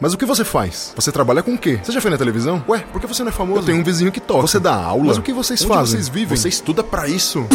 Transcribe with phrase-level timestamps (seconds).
[0.00, 0.92] Mas o que você faz?
[0.96, 1.78] Você trabalha com o quê?
[1.82, 2.62] Você já foi na televisão?
[2.68, 3.60] Ué, por que você não é famoso?
[3.60, 4.42] Eu tenho um vizinho que toca.
[4.42, 5.04] Você dá aula?
[5.04, 5.92] Mas o que vocês Onde fazem?
[6.00, 6.36] vocês vivem?
[6.36, 7.46] Você estuda pra isso?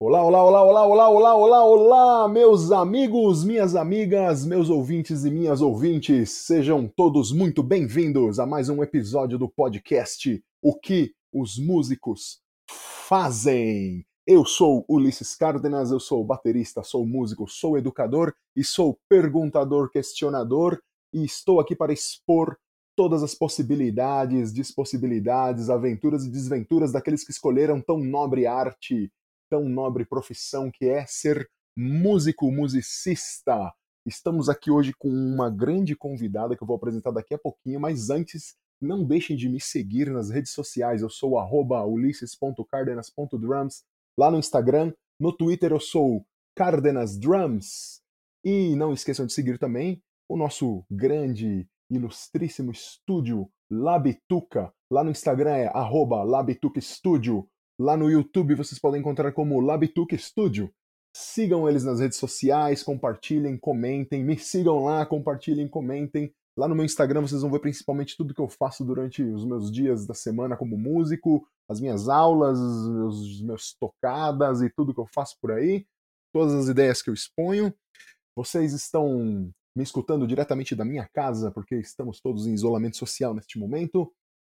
[0.00, 5.30] Olá, olá, olá, olá, olá, olá, olá, olá, meus amigos, minhas amigas, meus ouvintes e
[5.30, 11.56] minhas ouvintes, sejam todos muito bem-vindos a mais um episódio do podcast O que os
[11.56, 14.04] músicos fazem.
[14.32, 20.80] Eu sou Ulisses Cárdenas, eu sou baterista, sou músico, sou educador e sou perguntador, questionador
[21.12, 22.56] e estou aqui para expor
[22.94, 29.10] todas as possibilidades, despossibilidades, aventuras e desventuras daqueles que escolheram tão nobre arte
[29.50, 33.74] tão nobre profissão que é ser músico, musicista.
[34.06, 38.10] Estamos aqui hoje com uma grande convidada que eu vou apresentar daqui a pouquinho, mas
[38.10, 41.02] antes, não deixem de me seguir nas redes sociais.
[41.02, 43.82] Eu sou ulisses.cardenas.drums
[44.20, 44.92] lá no Instagram.
[45.18, 48.02] No Twitter eu sou Cardenas Drums.
[48.44, 54.70] E não esqueçam de seguir também o nosso grande, ilustríssimo estúdio Labituca.
[54.92, 56.22] Lá no Instagram é arroba.
[56.22, 60.70] Lá no YouTube vocês podem encontrar como Labituca Studio.
[61.16, 66.30] Sigam eles nas redes sociais, compartilhem, comentem, me sigam lá, compartilhem, comentem.
[66.60, 69.72] Lá no meu Instagram vocês vão ver principalmente tudo que eu faço durante os meus
[69.72, 75.06] dias da semana como músico, as minhas aulas, os meus tocadas e tudo que eu
[75.06, 75.86] faço por aí,
[76.34, 77.74] todas as ideias que eu exponho.
[78.36, 83.58] Vocês estão me escutando diretamente da minha casa, porque estamos todos em isolamento social neste
[83.58, 84.12] momento.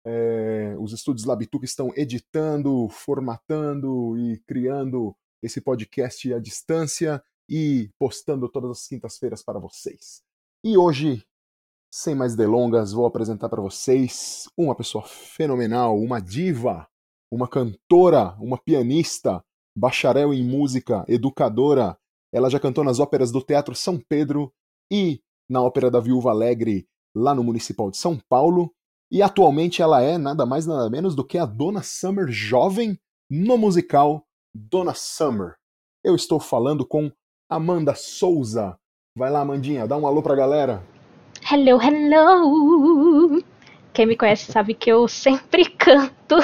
[0.05, 8.49] É, os estúdios Labituca estão editando, formatando e criando esse podcast à distância e postando
[8.49, 10.21] todas as quintas-feiras para vocês.
[10.65, 11.25] E hoje,
[11.93, 16.89] sem mais delongas, vou apresentar para vocês uma pessoa fenomenal, uma diva,
[17.31, 19.45] uma cantora, uma pianista,
[19.77, 21.99] bacharel em música, educadora.
[22.33, 24.51] Ela já cantou nas óperas do Teatro São Pedro
[24.91, 25.21] e
[25.51, 28.73] na Ópera da Viúva Alegre, lá no Municipal de São Paulo.
[29.11, 32.99] E atualmente ela é nada mais nada menos do que a Dona Summer jovem
[33.31, 35.57] no musical Dona Summer.
[36.03, 37.13] Eu estou falando com
[37.51, 38.79] Amanda Souza.
[39.15, 40.83] Vai lá, Amandinha, dá um alô pra galera.
[41.45, 43.43] Hello, hello!
[43.93, 46.37] Quem me conhece sabe que eu sempre canto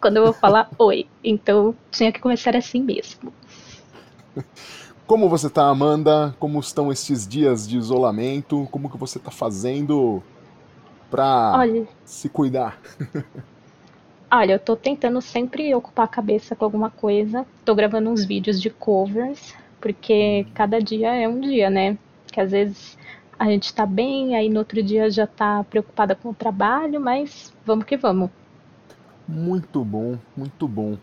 [0.00, 1.06] quando eu vou falar oi.
[1.22, 3.32] Então tinha que começar assim mesmo.
[5.06, 6.34] Como você tá, Amanda?
[6.40, 8.68] Como estão estes dias de isolamento?
[8.72, 10.22] Como que você tá fazendo
[11.08, 12.80] pra Olha, se cuidar?
[14.30, 17.46] olha, eu tô tentando sempre ocupar a cabeça com alguma coisa.
[17.64, 21.96] Tô gravando uns vídeos de covers, porque cada dia é um dia, né?
[22.30, 22.98] Que às vezes
[23.38, 27.52] a gente tá bem, aí no outro dia já tá preocupada com o trabalho, mas
[27.64, 28.30] vamos que vamos.
[29.26, 30.96] Muito bom, muito bom.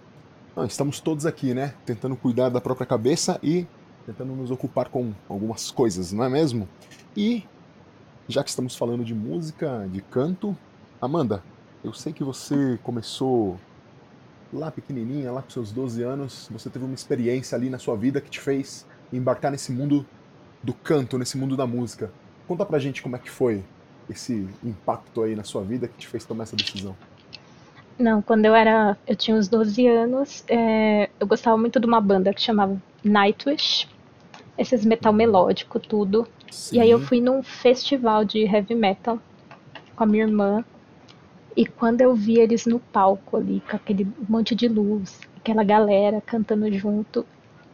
[0.56, 1.74] Não, estamos todos aqui, né?
[1.86, 3.66] Tentando cuidar da própria cabeça e
[4.06, 6.68] tentando nos ocupar com algumas coisas, não é mesmo?
[7.16, 7.44] E
[8.28, 10.56] já que estamos falando de música, de canto,
[11.02, 11.44] Amanda,
[11.84, 13.58] eu sei que você começou
[14.52, 18.20] lá pequenininha, lá com seus 12 anos, você teve uma experiência ali na sua vida
[18.20, 20.06] que te fez embarcar nesse mundo
[20.62, 22.12] do canto, nesse mundo da música.
[22.48, 23.64] Conta pra gente como é que foi
[24.10, 26.96] esse impacto aí na sua vida que te fez tomar essa decisão.
[27.98, 32.00] Não, quando eu era, eu tinha uns 12 anos, é, eu gostava muito de uma
[32.00, 33.88] banda que chamava Nightwish,
[34.58, 36.28] esses metal melódico, tudo.
[36.72, 37.06] E aí eu Sim.
[37.06, 39.20] fui num festival de heavy metal
[39.96, 40.64] com a minha irmã.
[41.56, 46.22] E quando eu vi eles no palco ali, com aquele monte de luz, aquela galera
[46.22, 47.26] cantando junto,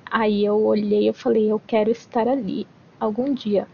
[0.09, 2.68] aí eu olhei e falei, eu quero estar ali
[3.00, 3.67] algum dia.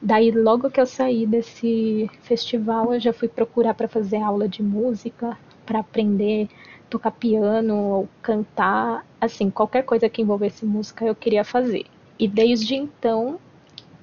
[0.00, 4.62] Daí logo que eu saí desse festival, eu já fui procurar para fazer aula de
[4.62, 6.48] música, para aprender
[6.92, 11.86] tocar piano, ou cantar, assim, qualquer coisa que envolvesse música eu queria fazer.
[12.18, 13.40] E desde então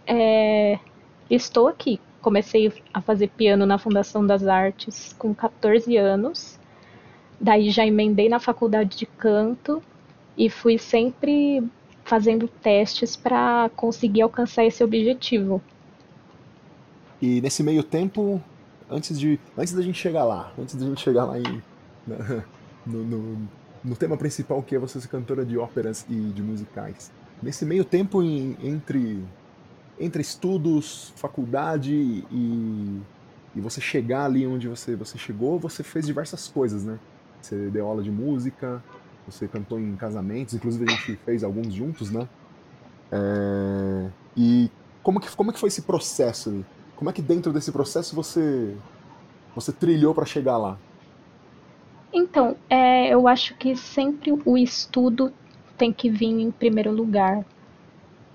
[0.08, 0.80] é,
[1.30, 2.00] estou aqui.
[2.20, 6.60] Comecei a fazer piano na Fundação das Artes com 14 anos.
[7.40, 9.82] Daí já emendei na faculdade de canto
[10.36, 11.64] e fui sempre
[12.10, 15.62] fazendo testes para conseguir alcançar esse objetivo.
[17.22, 18.42] E nesse meio tempo,
[18.90, 21.62] antes de antes da gente chegar lá, antes da gente chegar lá em,
[22.08, 22.44] na-
[22.86, 23.50] no, no,
[23.84, 27.12] no tema principal que é você ser cantora de óperas e de musicais.
[27.42, 29.24] Nesse meio tempo em- entre
[30.02, 31.94] entre estudos, faculdade
[32.32, 33.02] e,
[33.54, 36.98] e você chegar ali onde você você chegou, você fez diversas coisas, né?
[37.42, 38.82] Você deu aula de música,
[39.32, 42.28] você cantou em casamentos, inclusive a gente fez alguns juntos, né?
[43.12, 44.70] É, e
[45.02, 46.66] como que, como que foi esse processo?
[46.96, 48.76] Como é que dentro desse processo você
[49.56, 50.78] você trilhou para chegar lá?
[52.14, 55.32] Então, é, eu acho que sempre o estudo
[55.78, 57.46] tem que vir em primeiro lugar.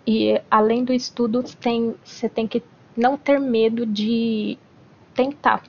[0.06, 2.62] E além do estudo, tem, você tem que
[2.96, 4.58] não ter medo de
[5.14, 5.62] tentar.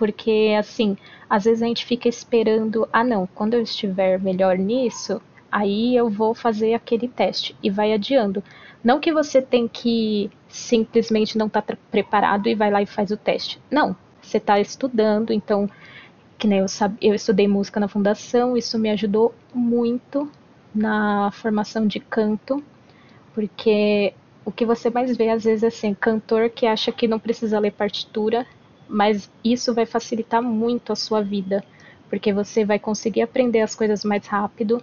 [0.00, 0.96] Porque, assim,
[1.28, 5.20] às vezes a gente fica esperando, ah, não, quando eu estiver melhor nisso,
[5.52, 7.54] aí eu vou fazer aquele teste.
[7.62, 8.42] E vai adiando.
[8.82, 13.10] Não que você tem que simplesmente não estar tá preparado e vai lá e faz
[13.10, 13.60] o teste.
[13.70, 15.68] Não, você está estudando, então,
[16.38, 16.66] que nem eu,
[17.02, 20.32] eu estudei música na fundação, isso me ajudou muito
[20.74, 22.64] na formação de canto,
[23.34, 24.14] porque
[24.46, 27.58] o que você mais vê às vezes é assim, cantor que acha que não precisa
[27.58, 28.46] ler partitura,
[28.90, 31.64] mas isso vai facilitar muito a sua vida,
[32.08, 34.82] porque você vai conseguir aprender as coisas mais rápido,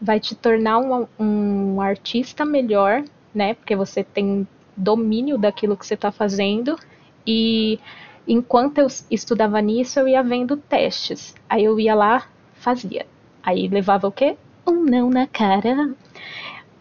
[0.00, 3.04] vai te tornar um, um artista melhor,
[3.34, 3.54] né?
[3.54, 6.78] Porque você tem domínio daquilo que você está fazendo
[7.26, 7.78] e
[8.26, 11.34] enquanto eu estudava nisso, eu ia vendo testes.
[11.48, 13.06] Aí eu ia lá, fazia.
[13.42, 14.36] Aí levava o quê?
[14.66, 15.94] Um não na cara.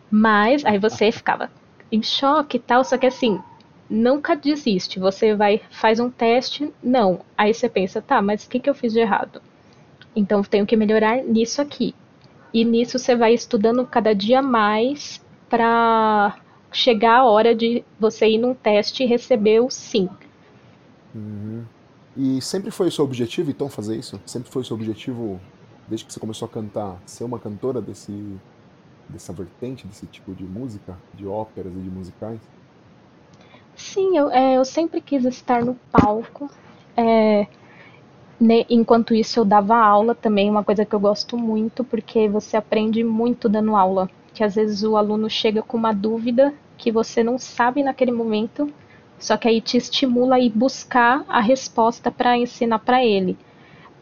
[0.10, 1.50] Mas aí você ficava
[1.92, 3.42] em choque e tal, só que assim,
[3.92, 5.00] nunca desiste.
[5.00, 7.20] Você vai, faz um teste, não.
[7.38, 9.42] Aí você pensa, tá, mas o que, que eu fiz de errado?
[10.16, 11.94] Então tenho que melhorar nisso aqui.
[12.54, 16.38] E nisso você vai estudando cada dia mais para
[16.72, 20.10] chegar a hora de você ir num teste e receber o sim.
[21.14, 21.66] Uhum.
[22.16, 24.20] E sempre foi o seu objetivo, então, fazer isso?
[24.26, 25.40] Sempre foi o seu objetivo,
[25.88, 28.38] desde que você começou a cantar, ser uma cantora desse,
[29.08, 32.40] dessa vertente, desse tipo de música, de óperas e de musicais?
[33.82, 36.50] Sim, eu, é, eu sempre quis estar no palco.
[36.96, 37.48] É,
[38.40, 42.56] ne, enquanto isso, eu dava aula também, uma coisa que eu gosto muito, porque você
[42.56, 44.10] aprende muito dando aula.
[44.34, 48.72] Que às vezes o aluno chega com uma dúvida que você não sabe naquele momento,
[49.20, 53.38] só que aí te estimula a ir buscar a resposta para ensinar para ele.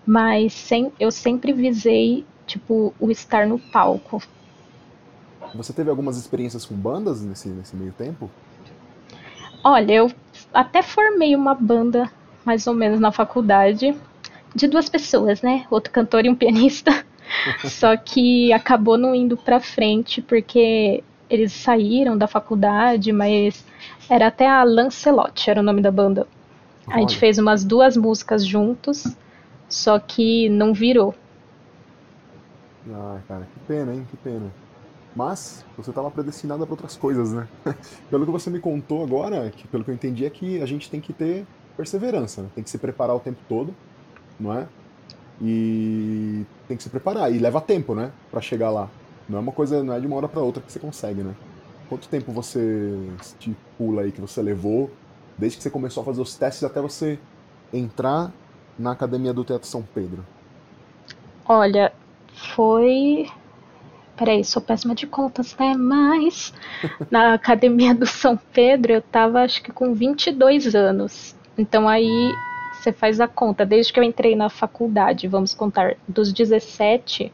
[0.06, 4.22] Mas sem, eu sempre visei, tipo, o estar no palco.
[5.56, 8.30] Você teve algumas experiências com bandas nesse, nesse meio tempo?
[9.64, 10.12] Olha, eu
[10.54, 12.10] até formei uma banda,
[12.46, 13.96] mais ou menos, na faculdade,
[14.56, 15.66] de duas pessoas, né?
[15.70, 17.06] Outro cantor e um pianista.
[17.66, 23.64] Só que acabou não indo pra frente, porque eles saíram da faculdade, mas
[24.10, 26.28] era até a Lancelot, era o nome da banda.
[26.88, 26.98] Olha.
[26.98, 29.16] A gente fez umas duas músicas juntos,
[29.68, 31.14] só que não virou.
[32.92, 34.08] Ah, cara, que pena, hein?
[34.10, 34.52] Que pena.
[35.16, 37.48] Mas você estava predestinada para outras coisas, né?
[38.10, 40.90] pelo que você me contou agora, que, pelo que eu entendi, é que a gente
[40.90, 41.46] tem que ter
[41.76, 42.50] perseverança, né?
[42.54, 43.74] tem que se preparar o tempo todo,
[44.40, 44.68] não é?
[45.42, 48.12] E tem que se preparar, e leva tempo, né?
[48.30, 48.90] Para chegar lá.
[49.28, 51.34] Não é uma coisa, não é de uma hora para outra que você consegue, né?
[51.88, 54.92] Quanto tempo você estipula aí que você levou,
[55.38, 57.18] desde que você começou a fazer os testes até você
[57.74, 58.32] entrar
[58.78, 60.26] na academia do Teatro São Pedro?
[61.48, 61.94] Olha,
[62.56, 63.28] foi.
[64.20, 65.74] Peraí, sou péssima de contas, né?
[65.78, 66.54] Mas
[67.10, 71.34] na academia do São Pedro eu tava acho que com 22 anos.
[71.58, 72.34] Então aí
[72.74, 73.66] você faz a conta.
[73.66, 77.32] Desde que eu entrei na faculdade, vamos contar, dos 17,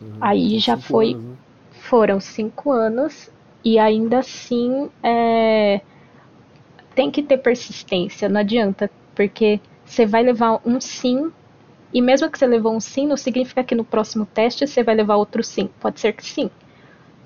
[0.00, 1.12] uhum, aí já foi.
[1.12, 1.36] Anos, né?
[1.72, 3.30] Foram cinco anos
[3.62, 5.82] e ainda assim é,
[6.94, 11.30] tem que ter persistência, não adianta, porque você vai levar um sim,
[11.92, 14.94] e mesmo que você levou um sim, não significa que no próximo teste você vai
[14.94, 15.70] levar outro sim.
[15.80, 16.50] Pode ser que sim.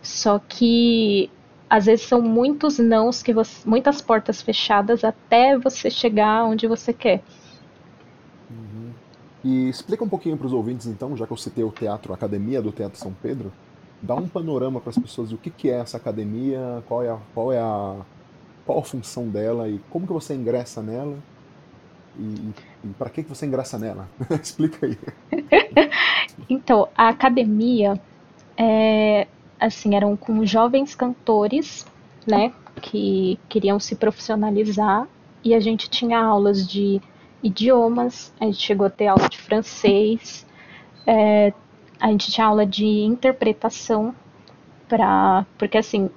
[0.03, 1.31] Só que
[1.69, 6.93] às vezes são muitos nãos que você, muitas portas fechadas até você chegar onde você
[6.93, 7.23] quer.
[8.51, 8.91] Uhum.
[9.43, 12.17] E explica um pouquinho para os ouvintes então, já que eu citei o teatro, a
[12.17, 13.53] Academia do Teatro São Pedro,
[14.01, 17.19] dá um panorama para as pessoas do que, que é essa academia, qual é a,
[17.35, 17.97] qual é a
[18.65, 21.17] qual a função dela e como que você ingressa nela
[22.19, 22.53] e,
[22.85, 24.09] e para que que você ingressa nela?
[24.43, 24.99] Explica aí.
[26.49, 28.01] então, a academia
[28.57, 29.27] é,
[29.59, 31.87] assim eram com jovens cantores,
[32.27, 35.07] né, que queriam se profissionalizar
[35.45, 37.01] e a gente tinha aulas de
[37.43, 40.47] idiomas, a gente chegou a ter aula de francês,
[41.07, 41.53] é,
[41.99, 44.15] a gente tinha aula de interpretação
[44.89, 46.11] para porque assim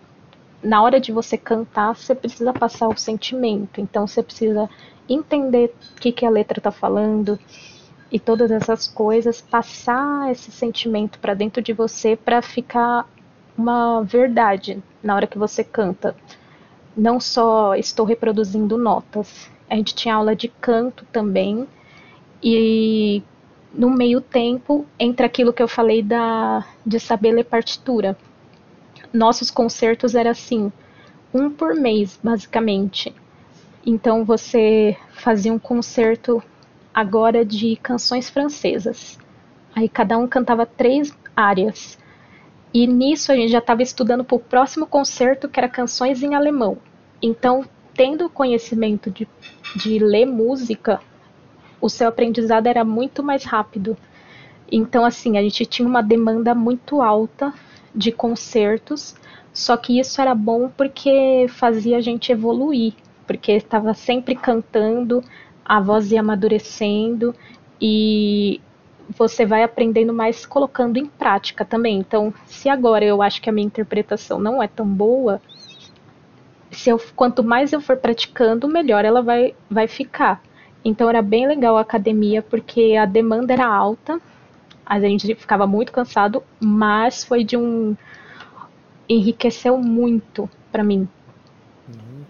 [0.65, 3.79] na hora de você cantar você precisa passar o sentimento.
[3.79, 4.69] Então você precisa
[5.07, 7.39] entender o que, que a letra está falando
[8.11, 13.07] e todas essas coisas passar esse sentimento para dentro de você para ficar
[13.57, 16.15] uma verdade na hora que você canta.
[16.97, 19.49] Não só estou reproduzindo notas.
[19.69, 21.67] A gente tinha aula de canto também
[22.41, 23.21] e
[23.73, 28.17] no meio tempo entre aquilo que eu falei da de saber ler partitura.
[29.15, 30.71] Nossos concertos era assim,
[31.33, 33.15] um por mês, basicamente.
[33.85, 36.43] Então você fazia um concerto
[36.93, 39.17] agora de canções francesas.
[39.73, 41.97] Aí cada um cantava três áreas.
[42.73, 46.35] E nisso a gente já estava estudando para o próximo concerto, que era canções em
[46.35, 46.77] alemão.
[47.21, 49.25] Então, tendo conhecimento de,
[49.77, 50.99] de ler música,
[51.79, 53.95] o seu aprendizado era muito mais rápido.
[54.69, 57.53] Então, assim, a gente tinha uma demanda muito alta
[57.95, 59.15] de concertos,
[59.53, 62.93] só que isso era bom porque fazia a gente evoluir,
[63.25, 65.23] porque estava sempre cantando,
[65.63, 67.33] a voz ia amadurecendo
[67.81, 68.59] e
[69.17, 71.97] você vai aprendendo mais colocando em prática também.
[71.97, 75.41] Então, se agora eu acho que a minha interpretação não é tão boa,
[76.71, 80.41] se eu, quanto mais eu for praticando, melhor ela vai, vai ficar.
[80.83, 84.21] Então era bem legal a academia porque a demanda era alta,
[84.85, 87.95] a gente ficava muito cansado, mas foi de um
[89.07, 91.07] enriqueceu muito para mim.
[91.87, 92.23] Uhum.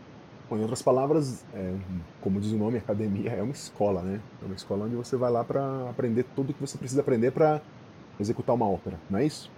[0.49, 1.73] Bom, em outras palavras, é,
[2.21, 4.19] como diz o nome, academia é uma escola, né?
[4.41, 7.61] É uma escola onde você vai lá para aprender tudo que você precisa aprender para
[8.19, 9.49] executar uma ópera, não é isso?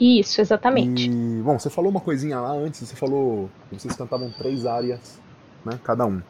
[0.00, 1.08] Isso, exatamente.
[1.08, 5.20] E, bom, você falou uma coisinha lá antes, você falou que vocês cantavam três áreas,
[5.64, 6.20] né, cada um.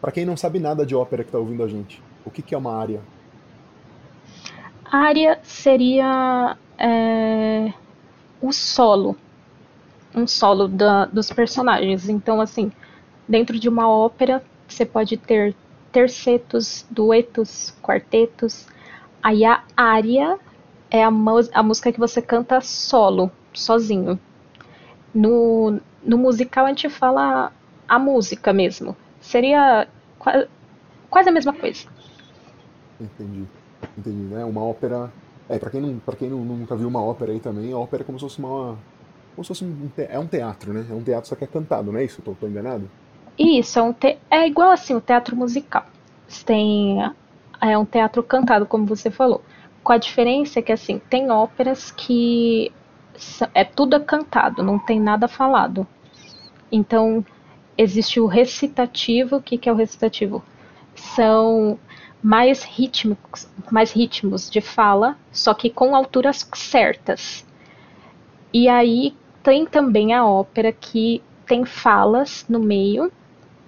[0.00, 2.54] Para quem não sabe nada de ópera que tá ouvindo a gente, o que, que
[2.54, 3.00] é uma área?
[4.90, 7.72] Área seria é,
[8.40, 9.16] o solo,
[10.14, 12.08] um solo da, dos personagens.
[12.08, 12.72] Então, assim,
[13.28, 15.54] dentro de uma ópera, você pode ter
[15.92, 18.66] tercetos, duetos, quartetos.
[19.22, 20.38] Aí a área
[20.90, 24.18] é a, a música que você canta solo, sozinho.
[25.14, 27.52] No, no musical a gente fala
[27.86, 28.96] a música mesmo.
[29.20, 29.86] Seria
[31.08, 31.88] quase, a mesma coisa.
[33.00, 33.46] Entendi.
[34.00, 34.44] Entendi, né?
[34.44, 35.12] Uma ópera.
[35.48, 38.02] É, pra quem, não, pra quem não, nunca viu uma ópera aí também, a ópera
[38.02, 38.78] é como se fosse uma.
[39.34, 40.86] Como se fosse um, é um teatro, né?
[40.88, 42.22] É um teatro só que é cantado, não é isso?
[42.22, 42.90] Tô, tô enganado?
[43.38, 44.18] Isso, é, um te...
[44.30, 45.84] é igual assim o teatro musical.
[46.26, 46.98] Você tem.
[47.60, 49.42] É um teatro cantado, como você falou.
[49.82, 52.72] Com a diferença que, assim, tem óperas que
[53.54, 55.86] é tudo cantado, não tem nada falado.
[56.72, 57.24] Então,
[57.76, 59.36] existe o recitativo.
[59.36, 60.42] O que, que é o recitativo?
[60.94, 61.78] São
[62.22, 62.66] mais
[63.70, 67.46] mais ritmos de fala, só que com alturas certas.
[68.52, 73.10] E aí tem também a ópera que tem falas no meio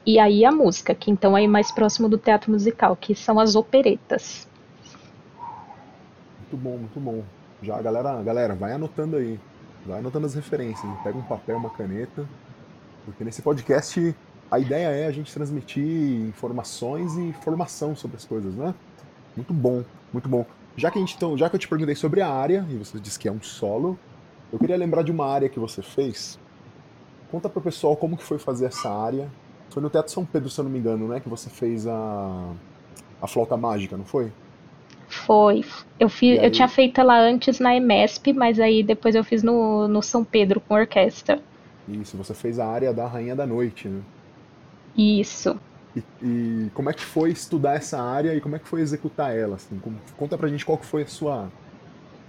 [0.04, 3.54] e aí a música, que então é mais próximo do teatro musical, que são as
[3.54, 4.49] operetas.
[6.38, 7.25] Muito bom, muito bom.
[7.62, 9.38] Já galera, galera, vai anotando aí.
[9.87, 10.92] Vai anotando as referências.
[11.02, 12.26] Pega um papel, uma caneta.
[13.04, 14.14] Porque nesse podcast
[14.52, 18.75] a ideia é a gente transmitir informações e informação sobre as coisas, né?
[19.35, 19.82] Muito bom,
[20.12, 20.44] muito bom.
[20.76, 23.00] Já que, a gente, então, já que eu te perguntei sobre a área, e você
[23.00, 23.99] disse que é um solo,
[24.52, 26.38] eu queria lembrar de uma área que você fez.
[27.30, 29.26] Conta pro pessoal como que foi fazer essa área.
[29.71, 31.18] Foi no Teatro São Pedro, se eu não me engano, né?
[31.18, 32.52] Que você fez a,
[33.23, 34.30] a flauta mágica, não foi?
[35.09, 35.64] Foi.
[35.99, 39.88] Eu, fiz, eu tinha feito ela antes na EMESP, mas aí depois eu fiz no,
[39.88, 41.40] no São Pedro com orquestra.
[41.88, 44.02] Isso, você fez a área da Rainha da Noite, né?
[44.96, 45.58] Isso.
[45.94, 49.37] E, e, como é que foi estudar essa área e como é que foi executar
[49.37, 49.56] ela?
[49.56, 49.78] Assim?
[49.78, 51.50] Como, conta pra gente qual que foi a sua,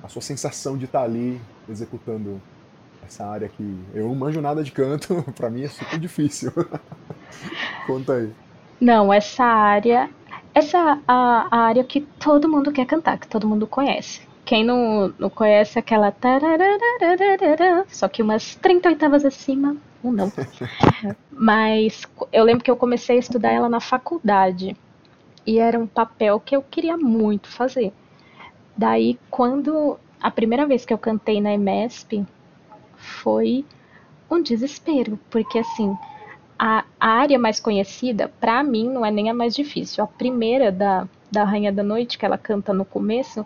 [0.01, 1.39] a sua sensação de estar ali
[1.69, 2.41] executando
[3.05, 6.51] essa área que eu não manjo nada de canto, pra mim é super difícil.
[7.87, 8.31] conta aí.
[8.79, 10.09] Não, essa área,
[10.53, 14.21] essa a, a área que todo mundo quer cantar, que todo mundo conhece.
[14.45, 16.13] Quem não, não conhece aquela
[17.87, 19.77] só que umas 30 oitavas acima,
[20.11, 20.31] não.
[21.31, 24.75] Mas eu lembro que eu comecei a estudar ela na faculdade.
[25.45, 27.93] E era um papel que eu queria muito fazer.
[28.77, 32.25] Daí, quando a primeira vez que eu cantei na EMESP,
[32.95, 33.65] foi
[34.29, 35.95] um desespero, porque assim,
[36.57, 40.03] a, a área mais conhecida, para mim, não é nem a mais difícil.
[40.03, 43.45] A primeira da, da Rainha da Noite, que ela canta no começo,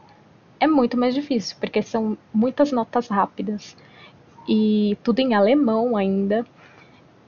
[0.59, 3.75] é muito mais difícil, porque são muitas notas rápidas
[4.47, 6.45] e tudo em alemão ainda.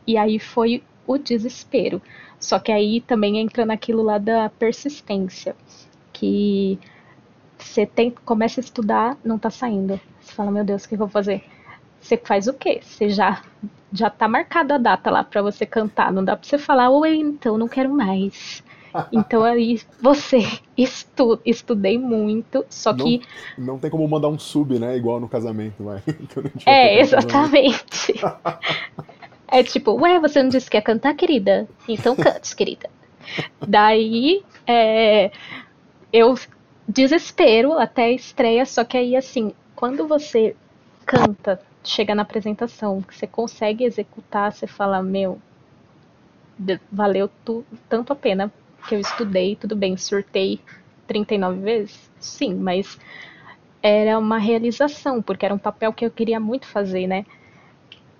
[0.08, 2.02] E aí foi o desespero.
[2.40, 5.56] Só que aí também entra naquilo lá da persistência,
[6.14, 6.80] que
[7.58, 10.00] você tem, começa a estudar, não tá saindo.
[10.22, 11.44] Você fala, meu Deus, o que eu vou fazer?
[12.00, 12.80] Você faz o quê?
[12.82, 13.42] Você já
[13.92, 17.16] já tá marcada a data lá para você cantar, não dá para você falar, oi,
[17.16, 18.64] então não quero mais.
[19.12, 20.40] Então aí você
[20.78, 23.22] estu, estudei muito, só não, que.
[23.58, 24.98] Não tem como mandar um sub, né?
[24.98, 26.02] Igual no casamento, vai.
[26.66, 28.14] é, exatamente.
[29.48, 31.68] é tipo, ué, você não disse que ia cantar, querida?
[31.88, 32.90] Então cante, querida.
[33.66, 35.32] Daí, é,
[36.12, 36.36] eu
[36.88, 40.56] desespero até a estreia, só que aí, assim, quando você
[41.06, 45.40] canta, chega na apresentação, que você consegue executar, você fala, meu,
[46.92, 48.52] valeu tu, tanto a pena
[48.88, 50.60] que eu estudei, tudo bem, surtei
[51.08, 52.10] 39 vezes?
[52.20, 52.98] Sim, mas
[53.82, 57.26] era uma realização, porque era um papel que eu queria muito fazer, né?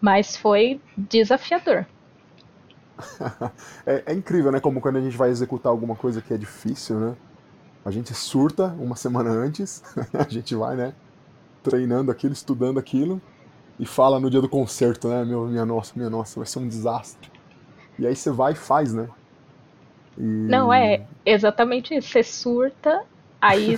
[0.02, 1.86] Mas foi desafiador.
[3.86, 4.60] é, é, incrível, né?
[4.60, 7.16] Como quando a gente vai executar alguma coisa que é difícil, né?
[7.84, 10.94] A gente surta uma semana antes, a gente vai, né?
[11.64, 13.22] Treinando aquilo, estudando aquilo,
[13.78, 15.24] e fala no dia do concerto, né?
[15.26, 17.30] Meu, minha nossa, minha nossa, vai ser um desastre.
[17.98, 19.10] E aí você vai e faz, né?
[20.20, 20.24] E...
[20.24, 22.10] Não, é exatamente isso.
[22.10, 23.04] Você surta,
[23.42, 23.78] aí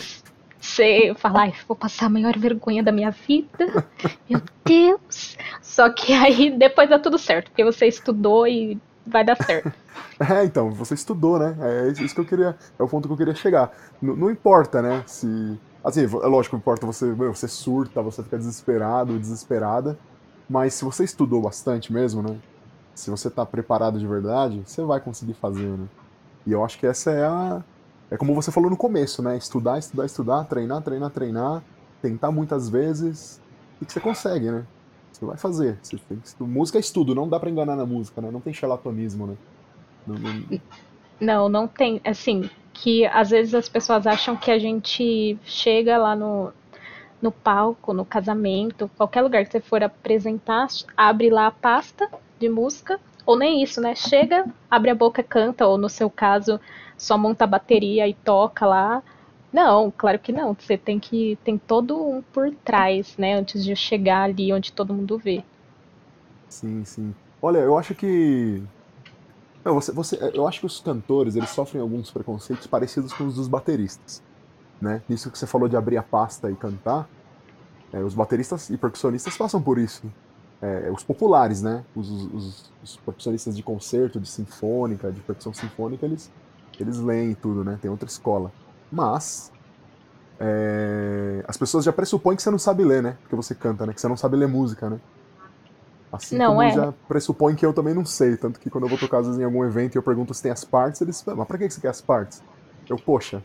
[0.60, 3.86] você fala, ai, vou passar a maior vergonha da minha vida.
[4.30, 5.38] Meu Deus!
[5.62, 9.72] Só que aí depois dá tudo certo, porque você estudou e vai dar certo.
[10.20, 11.56] É, então, você estudou, né?
[11.60, 12.56] É isso que eu queria.
[12.78, 13.72] É o ponto que eu queria chegar.
[14.02, 15.04] N não importa, né?
[15.08, 15.60] Se.
[15.84, 17.12] Assim, é lógico, importa você.
[17.12, 19.98] Você surta, você fica desesperado, desesperada.
[20.48, 22.38] Mas se você estudou bastante mesmo, né?
[22.94, 25.88] Se você tá preparado de verdade, você vai conseguir fazer, né?
[26.46, 27.64] E eu acho que essa é a.
[28.10, 29.38] É como você falou no começo, né?
[29.38, 31.64] Estudar, estudar, estudar, treinar, treinar, treinar,
[32.02, 33.40] tentar muitas vezes
[33.82, 34.66] e que você consegue, né?
[35.12, 35.78] Você vai fazer.
[35.82, 36.22] Você tem.
[36.40, 38.30] Música é estudo, não dá para enganar na música, né?
[38.32, 39.36] Não tem charlatanismo, né?
[40.06, 40.62] Não, não...
[41.20, 42.02] não, não tem.
[42.04, 46.52] Assim, que às vezes as pessoas acham que a gente chega lá no,
[47.22, 50.68] no palco, no casamento, qualquer lugar que você for apresentar,
[50.98, 53.96] abre lá a pasta de música, ou nem isso, né?
[53.96, 56.60] Chega, abre a boca, canta, ou no seu caso,
[56.98, 59.04] só monta a bateria e toca lá.
[59.52, 60.54] Não, claro que não.
[60.54, 64.94] Você tem que tem todo um por trás, né, antes de chegar ali onde todo
[64.94, 65.44] mundo vê.
[66.50, 67.16] Sim, sim.
[67.42, 68.64] Olha, eu acho que
[69.64, 73.36] não, você, você, eu acho que os cantores eles sofrem alguns preconceitos parecidos com os
[73.36, 74.24] dos bateristas,
[74.82, 75.04] né?
[75.10, 77.08] Isso que você falou de abrir a pasta e cantar,
[77.94, 80.12] é, os bateristas e percussionistas passam por isso.
[80.62, 81.84] É, os populares, né?
[81.96, 86.32] Os, os, os, percussionistas de concerto, de sinfônica, de percussão sinfônica, eles,
[86.80, 87.80] eles leem tudo, né?
[87.82, 88.52] Tem outra escola.
[88.92, 89.52] Mas
[90.40, 93.18] é, as pessoas já pressupõem que você não sabe ler, né?
[93.22, 93.94] Porque você canta, né?
[93.94, 95.00] Que você não sabe ler música, né?
[96.12, 96.72] Assim não, como é.
[96.72, 98.36] já pressupõe que eu também não sei.
[98.36, 100.44] Tanto que quando eu vou tocar às vezes em algum evento e eu pergunto se
[100.44, 102.44] tem as partes, eles falam, mas pra que você quer as partes?
[102.90, 103.42] Eu, poxa.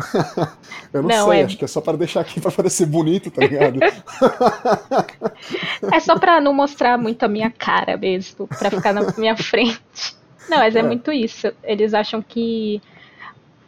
[0.92, 1.44] eu não, não sei, é...
[1.44, 3.78] acho que é só para deixar aqui para parecer bonito, tá ligado?
[5.92, 10.18] é só para não mostrar muito a minha cara mesmo, para ficar na minha frente.
[10.48, 11.52] Não, mas é, é muito isso.
[11.62, 12.82] Eles acham que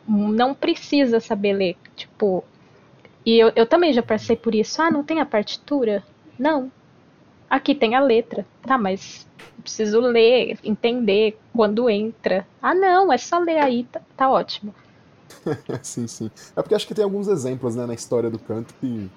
[0.08, 1.76] não precisa saber ler.
[1.94, 2.42] Tipo,
[3.24, 4.82] e eu, eu também já passei por isso.
[4.82, 6.02] Ah, não tem a partitura?
[6.38, 6.72] Não.
[7.48, 8.44] Aqui tem a letra.
[8.62, 9.28] Tá, mas
[9.62, 12.46] preciso ler, entender quando entra.
[12.60, 14.74] Ah, não, é só ler aí, tá, tá ótimo.
[15.82, 16.30] sim, sim.
[16.56, 19.10] É porque acho que tem alguns exemplos né, na história do canto que.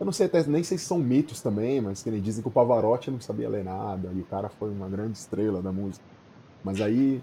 [0.00, 2.48] Eu não sei até, nem sei se são mitos também, mas que nem dizem que
[2.48, 6.04] o Pavarotti não sabia ler nada e o cara foi uma grande estrela da música.
[6.62, 7.20] Mas aí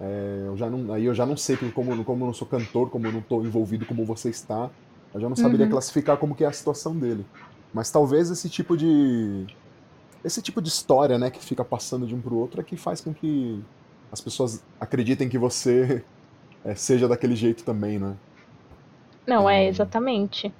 [0.00, 2.88] é, eu já não, aí eu já não sei, como, como eu não sou cantor,
[2.88, 4.70] como eu não estou envolvido como você está,
[5.12, 5.72] eu já não saberia uhum.
[5.72, 7.26] classificar como que é a situação dele.
[7.74, 9.46] Mas talvez esse tipo de
[10.24, 12.76] esse tipo de história, né, que fica passando de um para o outro é que
[12.76, 13.62] faz com que
[14.10, 16.04] as pessoas acreditem que você
[16.64, 18.16] é, seja daquele jeito também, né?
[19.26, 20.52] Não, é, é exatamente.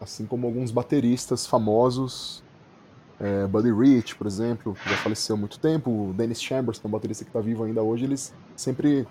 [0.00, 2.42] Assim como alguns bateristas famosos
[3.20, 6.86] é, Buddy Rich, por exemplo, que já faleceu há muito tempo, o Dennis Chambers, que
[6.86, 9.06] é um baterista que está vivo ainda hoje, eles sempre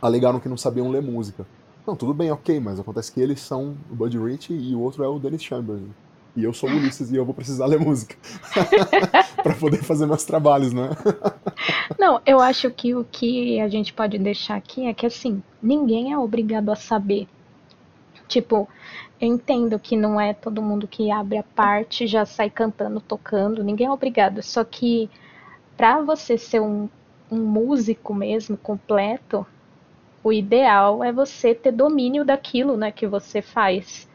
[0.00, 1.46] alegaram que não sabiam ler música.
[1.86, 5.02] Não, tudo bem, ok, mas acontece que eles são o Buddy Rich e o outro
[5.02, 5.82] é o Dennis Chambers.
[6.40, 8.16] E eu sou o Ulisses e eu vou precisar ler música
[9.42, 10.88] para poder fazer meus trabalhos, né?
[11.98, 16.12] Não, eu acho que o que a gente pode deixar aqui é que assim, ninguém
[16.12, 17.28] é obrigado a saber.
[18.26, 18.66] Tipo,
[19.20, 23.62] eu entendo que não é todo mundo que abre a parte já sai cantando, tocando,
[23.62, 24.42] ninguém é obrigado.
[24.42, 25.10] Só que
[25.76, 26.88] para você ser um,
[27.30, 29.46] um músico mesmo completo,
[30.22, 34.08] o ideal é você ter domínio daquilo, né, que você faz.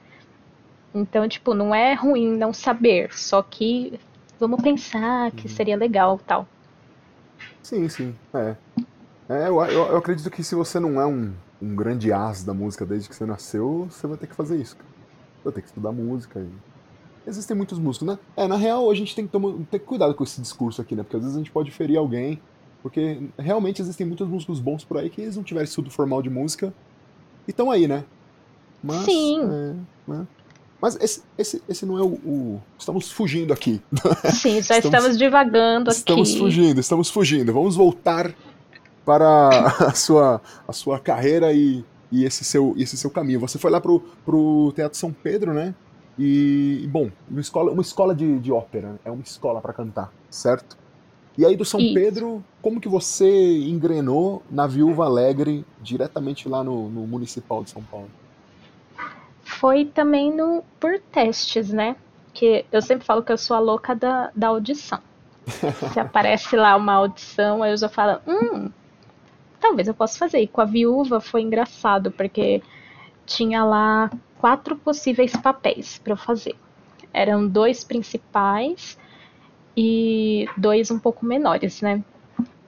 [0.95, 3.99] Então, tipo, não é ruim não saber, só que
[4.39, 5.53] vamos pensar que uhum.
[5.53, 6.47] seria legal tal.
[7.61, 8.55] Sim, sim, é.
[9.27, 12.53] é eu, eu, eu acredito que se você não é um, um grande as da
[12.53, 14.77] música desde que você nasceu, você vai ter que fazer isso
[15.45, 16.39] eu tenho que estudar música.
[16.39, 16.49] E...
[17.29, 18.19] Existem muitos músicos, né?
[18.35, 21.03] É, na real, a gente tem que tomar, ter cuidado com esse discurso aqui, né?
[21.03, 22.41] Porque às vezes a gente pode ferir alguém,
[22.81, 26.29] porque realmente existem muitos músicos bons por aí que eles não tiveram estudo formal de
[26.29, 26.73] música
[27.47, 28.03] e estão aí, né?
[28.83, 29.41] Mas, Sim.
[29.41, 29.75] É,
[30.11, 30.27] né?
[30.81, 33.81] Mas esse, esse, esse não é o, o, Estamos fugindo aqui.
[34.31, 35.99] Sim, já estamos, estamos divagando aqui.
[35.99, 37.53] Estamos fugindo, estamos fugindo.
[37.53, 38.33] Vamos voltar
[39.05, 39.49] para
[39.87, 43.39] a sua, a sua carreira e e esse seu, esse seu caminho.
[43.41, 45.75] Você foi lá pro, pro Teatro São Pedro, né?
[46.17, 50.77] E, bom, uma escola, uma escola de, de ópera, é uma escola para cantar, certo?
[51.37, 51.93] E aí do São Isso.
[51.93, 57.83] Pedro, como que você engrenou na Viúva Alegre diretamente lá no, no Municipal de São
[57.83, 58.09] Paulo?
[59.59, 61.95] Foi também no, por testes, né?
[62.33, 64.99] Que eu sempre falo que eu sou a louca da, da audição.
[65.93, 68.69] Se aparece lá uma audição, aí eu já falo, hum,
[69.59, 70.39] talvez eu possa fazer.
[70.41, 72.61] E com a viúva foi engraçado, porque
[73.25, 76.55] tinha lá quatro possíveis papéis para eu fazer.
[77.13, 78.97] Eram dois principais
[79.75, 82.03] e dois um pouco menores, né?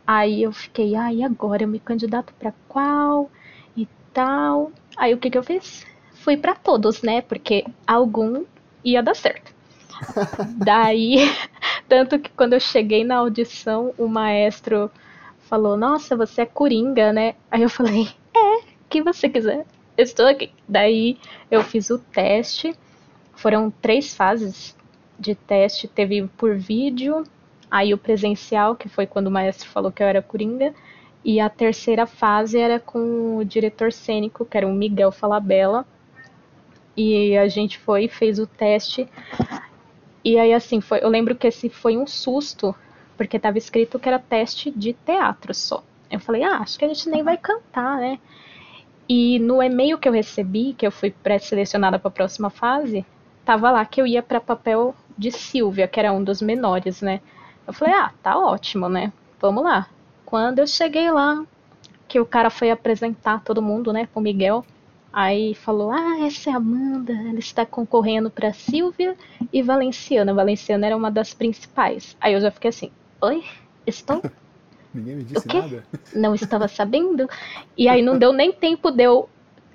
[0.05, 3.29] Aí eu fiquei, ah, e agora eu me candidato para qual
[3.75, 4.71] e tal.
[4.95, 5.85] Aí o que que eu fiz?
[6.27, 7.21] Fui para todos, né?
[7.21, 8.43] Porque algum
[8.83, 9.55] ia dar certo.
[10.59, 11.19] Daí,
[11.87, 14.91] tanto que quando eu cheguei na audição, o maestro
[15.43, 17.35] falou: Nossa, você é coringa, né?
[17.49, 19.65] Aí eu falei: É, que você quiser,
[19.97, 20.51] eu estou aqui.
[20.67, 21.17] Daí
[21.49, 22.75] eu fiz o teste.
[23.33, 24.75] Foram três fases
[25.17, 27.23] de teste: teve por vídeo,
[27.71, 30.75] aí o presencial, que foi quando o maestro falou que eu era coringa,
[31.23, 35.85] e a terceira fase era com o diretor cênico, que era o Miguel Falabella.
[36.97, 39.07] E a gente foi fez o teste.
[40.25, 42.75] E aí, assim, foi, eu lembro que esse foi um susto,
[43.15, 45.83] porque estava escrito que era teste de teatro só.
[46.09, 48.19] Eu falei, ah, acho que a gente nem vai cantar, né?
[49.07, 53.05] E no e-mail que eu recebi, que eu fui pré-selecionada para a próxima fase,
[53.45, 57.21] tava lá que eu ia para papel de Silvia, que era um dos menores, né?
[57.65, 59.13] Eu falei, ah, tá ótimo, né?
[59.39, 59.87] Vamos lá.
[60.25, 61.45] Quando eu cheguei lá,
[62.07, 64.65] que o cara foi apresentar todo mundo, né, pro Miguel,
[65.11, 69.15] Aí falou: Ah, essa é a Amanda, ela está concorrendo para Silvia
[69.51, 70.33] e Valenciana.
[70.33, 72.15] Valenciana era uma das principais.
[72.19, 72.91] Aí eu já fiquei assim:
[73.21, 73.43] Oi?
[73.85, 74.21] Estou?
[74.93, 75.83] Ninguém me disse nada.
[76.13, 77.29] Não estava sabendo.
[77.77, 79.29] E aí não deu nem tempo de eu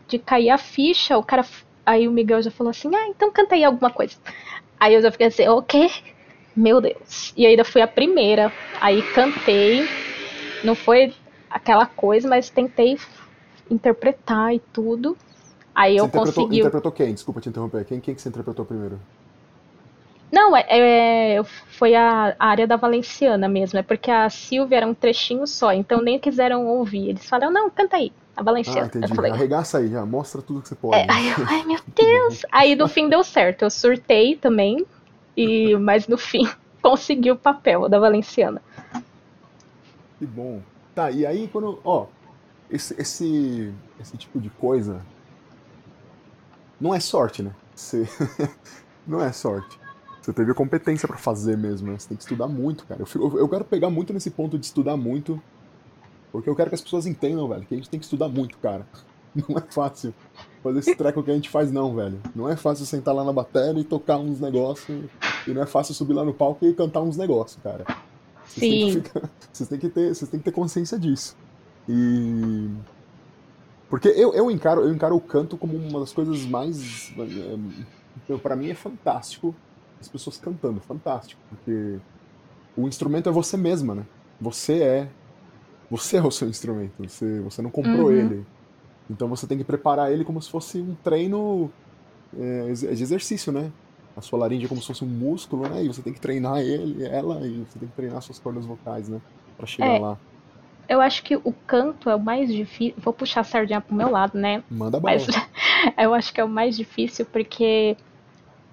[0.09, 1.17] de cair a ficha.
[1.17, 1.45] O cara.
[1.85, 4.17] Aí o Miguel já falou assim: Ah, então canta aí alguma coisa.
[4.79, 5.89] Aí eu já fiquei assim: O quê?
[6.57, 7.33] Meu Deus.
[7.37, 8.53] E ainda fui a primeira.
[8.81, 9.87] Aí cantei.
[10.65, 11.15] Não foi
[11.51, 12.97] aquela coisa, mas tentei
[13.73, 15.17] interpretar e tudo.
[15.75, 16.61] Aí eu interpretou, consegui.
[16.61, 17.15] Interpretou quem?
[17.15, 17.85] Desculpa te interromper.
[17.85, 18.99] Quem, quem que você interpretou primeiro?
[20.33, 23.79] Não, é, é, foi a, área da Valenciana mesmo.
[23.79, 27.11] É porque a Silvia era um trechinho só, então nem quiseram ouvir.
[27.11, 28.85] Eles falaram, não, canta aí, a Valenciana.
[28.85, 29.15] Ah, entendi.
[29.15, 30.97] falei, Arregaça aí, já mostra tudo que você pode.
[30.97, 32.47] É, aí eu, ai, meu Deus.
[32.51, 33.63] aí no fim deu certo.
[33.63, 34.87] Eu surtei também,
[35.37, 36.49] e, mas no fim
[36.81, 38.63] consegui o papel da Valenciana.
[40.19, 40.61] Que bom.
[40.95, 41.79] Tá, e aí quando.
[41.85, 42.07] Ó,
[42.73, 45.05] esse, esse, esse tipo de coisa
[46.81, 47.55] não é sorte, né?
[47.75, 48.09] Você...
[49.07, 49.79] não é sorte.
[50.21, 51.99] Você teve competência para fazer mesmo, né?
[51.99, 53.03] Você tem que estudar muito, cara.
[53.03, 55.41] Eu, fico, eu quero pegar muito nesse ponto de estudar muito,
[56.31, 58.57] porque eu quero que as pessoas entendam, velho, que a gente tem que estudar muito,
[58.59, 58.87] cara.
[59.35, 60.15] Não é fácil
[60.63, 62.21] fazer esse treco que a gente faz, não, velho.
[62.37, 65.09] Não é fácil sentar lá na bateria e tocar uns negócios,
[65.47, 67.85] e não é fácil subir lá no palco e cantar uns negócios, cara.
[68.45, 68.93] Vocês Sim.
[68.93, 71.35] Têm ficar, vocês, têm que ter, vocês têm que ter consciência disso.
[71.89, 72.69] E
[73.93, 77.13] porque eu, eu, encaro, eu encaro o canto como uma das coisas mais.
[78.31, 79.55] É, para mim é fantástico
[80.01, 81.39] as pessoas cantando, fantástico.
[81.51, 81.99] Porque
[82.75, 84.07] o instrumento é você mesma, né?
[84.41, 85.09] Você é.
[85.91, 87.07] Você é o seu instrumento.
[87.07, 88.13] Você, você não comprou uhum.
[88.13, 88.47] ele.
[89.11, 91.71] Então você tem que preparar ele como se fosse um treino
[92.35, 93.71] é, de exercício, né?
[94.17, 95.85] A sua laringe é como se fosse um músculo, né?
[95.85, 99.07] E você tem que treinar ele, ela, e você tem que treinar suas cordas vocais,
[99.07, 99.21] né?
[99.59, 100.19] Pra chegar é, lá.
[100.93, 102.95] Eu acho que o canto é o mais difícil.
[102.99, 104.63] Vou puxar a sardinha pro meu lado, né?
[104.71, 105.17] Manda bala.
[105.17, 105.27] Mas
[105.97, 107.97] eu acho que é o mais difícil porque,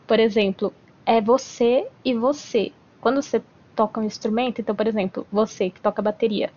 [0.06, 0.74] por exemplo,
[1.06, 2.74] é você e você.
[3.00, 3.42] Quando você
[3.74, 6.52] toca um instrumento, então, por exemplo, você que toca bateria.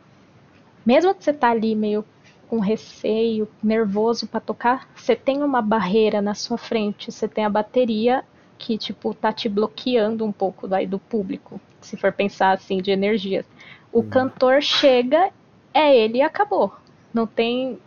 [0.85, 2.05] Mesmo que você tá ali meio
[2.49, 7.49] com receio, nervoso para tocar, você tem uma barreira na sua frente, você tem a
[7.49, 8.25] bateria
[8.59, 12.91] que tipo tá te bloqueando um pouco daí do público, se for pensar assim de
[12.91, 13.47] energia.
[13.93, 14.09] O hum.
[14.09, 15.31] cantor chega
[15.73, 16.73] é ele e acabou.
[17.13, 17.79] Não tem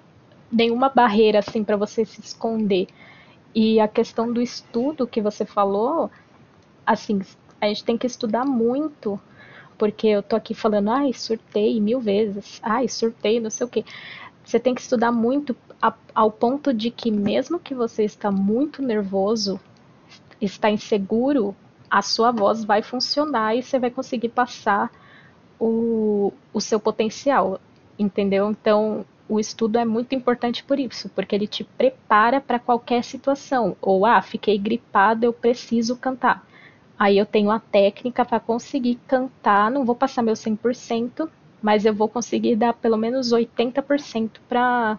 [0.51, 2.87] nenhuma barreira assim para você se esconder.
[3.53, 6.11] E a questão do estudo que você falou,
[6.85, 7.21] assim,
[7.59, 9.19] a gente tem que estudar muito,
[9.77, 13.85] porque eu tô aqui falando, ai, surtei mil vezes, ai, surtei, não sei o quê.
[14.43, 18.81] Você tem que estudar muito a, ao ponto de que mesmo que você está muito
[18.81, 19.59] nervoso,
[20.39, 21.55] está inseguro,
[21.89, 24.91] a sua voz vai funcionar e você vai conseguir passar
[25.59, 27.59] o, o seu potencial
[27.97, 28.49] entendeu?
[28.49, 33.75] Então, o estudo é muito importante por isso, porque ele te prepara para qualquer situação.
[33.81, 36.45] Ou, ah, fiquei gripada, eu preciso cantar.
[36.97, 41.29] Aí eu tenho a técnica para conseguir cantar, não vou passar meu 100%,
[41.61, 44.97] mas eu vou conseguir dar pelo menos 80% para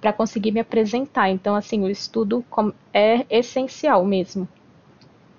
[0.00, 1.30] para conseguir me apresentar.
[1.30, 2.44] Então, assim, o estudo
[2.92, 4.46] é essencial mesmo.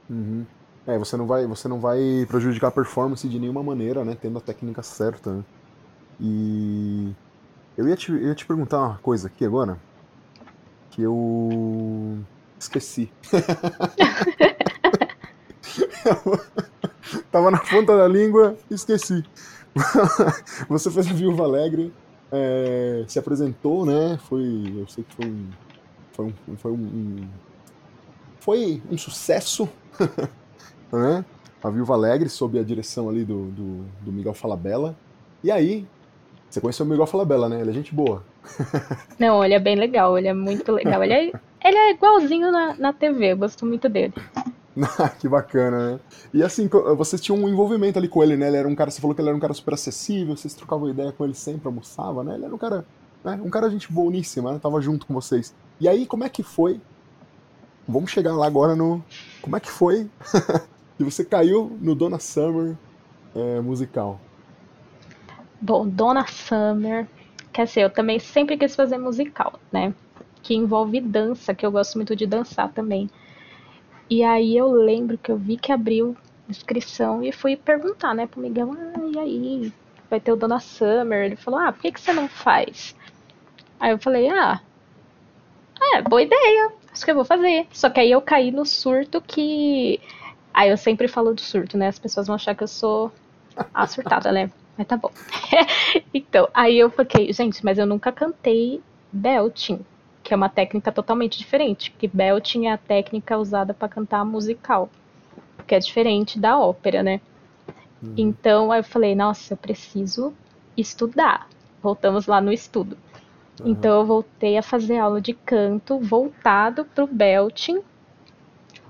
[0.10, 0.46] Uhum.
[0.86, 4.18] É, você não vai, você não vai prejudicar a performance de nenhuma maneira, né?
[4.20, 5.34] Tendo a técnica certa.
[5.34, 5.44] Né?
[6.20, 7.14] E
[7.78, 9.80] eu ia te, eu ia te perguntar uma coisa aqui agora.
[10.92, 12.20] Que eu.
[12.60, 13.10] Esqueci.
[17.32, 19.24] Tava na ponta da língua, esqueci.
[20.68, 21.94] Você fez a Viúva Alegre,
[22.32, 24.18] é, se apresentou, né?
[24.28, 25.50] Foi, eu sei que foi um,
[26.12, 27.30] foi um, foi um,
[28.40, 29.70] foi um sucesso,
[30.92, 31.24] né?
[31.64, 34.98] A Viúva Alegre, sob a direção ali do, do, do Miguel Falabella.
[35.44, 35.88] E aí,
[36.58, 37.62] você conheceu o Miguel Falabella, né?
[37.62, 38.24] Ele é gente boa.
[39.20, 41.04] Não, ele é bem legal, ele é muito legal.
[41.04, 41.32] Ele é,
[41.64, 44.14] ele é igualzinho na, na TV, eu gosto muito dele.
[45.20, 46.00] que bacana, né?
[46.34, 46.68] E assim,
[46.98, 48.48] vocês tinham um envolvimento ali com ele, né?
[48.48, 50.90] Ele era um cara, você falou que ele era um cara super acessível, vocês trocavam
[50.90, 52.36] ideia com ele sempre, almoçava, né?
[52.36, 52.86] Ele era um cara,
[53.24, 53.40] né?
[53.44, 54.60] Um cara gente boníssima, né?
[54.60, 55.54] Tava junto com vocês.
[55.80, 56.82] E aí, como é que foi?
[57.88, 59.04] Vamos chegar lá agora no.
[59.42, 60.10] Como é que foi
[60.98, 62.76] que você caiu no Donna Summer
[63.36, 64.20] é, musical?
[65.60, 67.08] Bom, Donna Summer.
[67.52, 69.94] Quer dizer, eu também sempre quis fazer musical, né?
[70.44, 73.10] Que envolve dança, que eu gosto muito de dançar também.
[74.10, 76.16] E aí eu lembro que eu vi que abriu
[76.48, 79.74] inscrição e fui perguntar, né, pro Miguel, ah, e aí,
[80.10, 81.26] vai ter o Dona Summer?
[81.26, 82.96] Ele falou, ah, por que, que você não faz?
[83.80, 84.62] Aí eu falei, ah,
[85.94, 87.68] é, boa ideia, acho que eu vou fazer.
[87.72, 90.00] Só que aí eu caí no surto que.
[90.54, 91.88] Aí eu sempre falo do surto, né?
[91.88, 93.12] As pessoas vão achar que eu sou
[93.74, 94.52] a surtada, né?
[94.78, 95.12] Mas tá bom.
[96.14, 99.84] então, aí eu fiquei, gente, mas eu nunca cantei belting
[100.28, 104.90] que é uma técnica totalmente diferente, que belting é a técnica usada para cantar musical,
[105.66, 107.22] que é diferente da ópera, né?
[108.04, 108.14] Uhum.
[108.18, 110.34] Então aí eu falei, nossa, eu preciso
[110.76, 111.48] estudar.
[111.82, 112.98] Voltamos lá no estudo.
[113.62, 113.72] Uhum.
[113.72, 117.80] Então eu voltei a fazer aula de canto voltado para o belting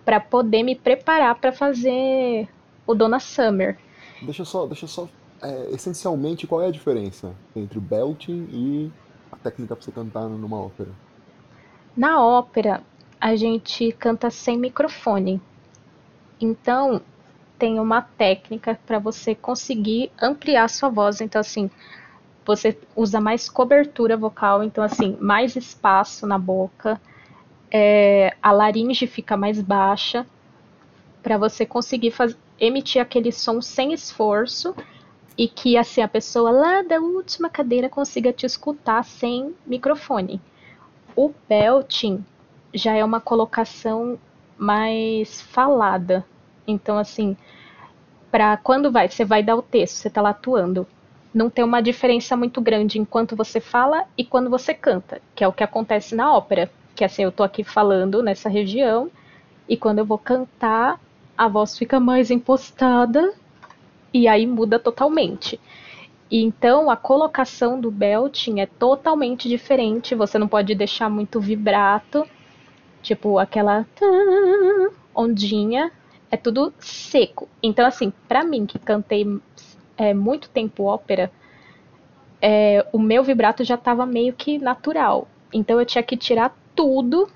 [0.03, 2.49] para poder me preparar para fazer
[2.87, 3.77] o Dona Summer.
[4.23, 5.07] Deixa eu só, deixa eu só
[5.41, 8.91] é, essencialmente qual é a diferença entre o belting e
[9.31, 10.89] a técnica para você cantar numa ópera?
[11.95, 12.83] Na ópera,
[13.19, 15.41] a gente canta sem microfone.
[16.39, 17.01] Então,
[17.57, 21.21] tem uma técnica para você conseguir ampliar sua voz.
[21.21, 21.69] Então, assim,
[22.45, 27.01] você usa mais cobertura vocal, então, assim, mais espaço na boca.
[27.71, 30.25] É, a laringe fica mais baixa
[31.21, 34.73] para você conseguir faz, emitir aquele som sem esforço
[35.37, 40.41] e que assim a pessoa lá da última cadeira consiga te escutar sem microfone.
[41.15, 42.25] O belting
[42.73, 44.17] já é uma colocação
[44.57, 46.25] mais falada.
[46.65, 47.37] Então, assim,
[48.31, 50.87] para quando vai, você vai dar o texto, você está lá atuando.
[51.33, 55.47] Não tem uma diferença muito grande enquanto você fala e quando você canta, que é
[55.47, 56.71] o que acontece na ópera.
[56.95, 59.11] Que assim, eu tô aqui falando nessa região
[59.69, 60.99] e quando eu vou cantar,
[61.37, 63.33] a voz fica mais impostada
[64.13, 65.59] e aí muda totalmente.
[66.29, 70.13] Então, a colocação do belting é totalmente diferente.
[70.13, 72.27] Você não pode deixar muito vibrato,
[73.01, 73.85] tipo aquela
[75.15, 75.91] ondinha.
[76.29, 77.47] É tudo seco.
[77.63, 79.25] Então, assim, para mim que cantei
[79.95, 81.31] é, muito tempo ópera,
[82.41, 85.29] é, o meu vibrato já estava meio que natural.
[85.53, 87.29] Então, eu tinha que tirar tudo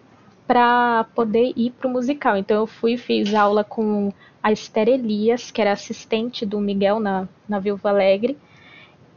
[0.46, 2.36] para poder ir pro musical.
[2.36, 4.12] Então, eu fui fiz aula com
[4.44, 8.38] a Esther Elias, que era assistente do Miguel na, na Viúva Alegre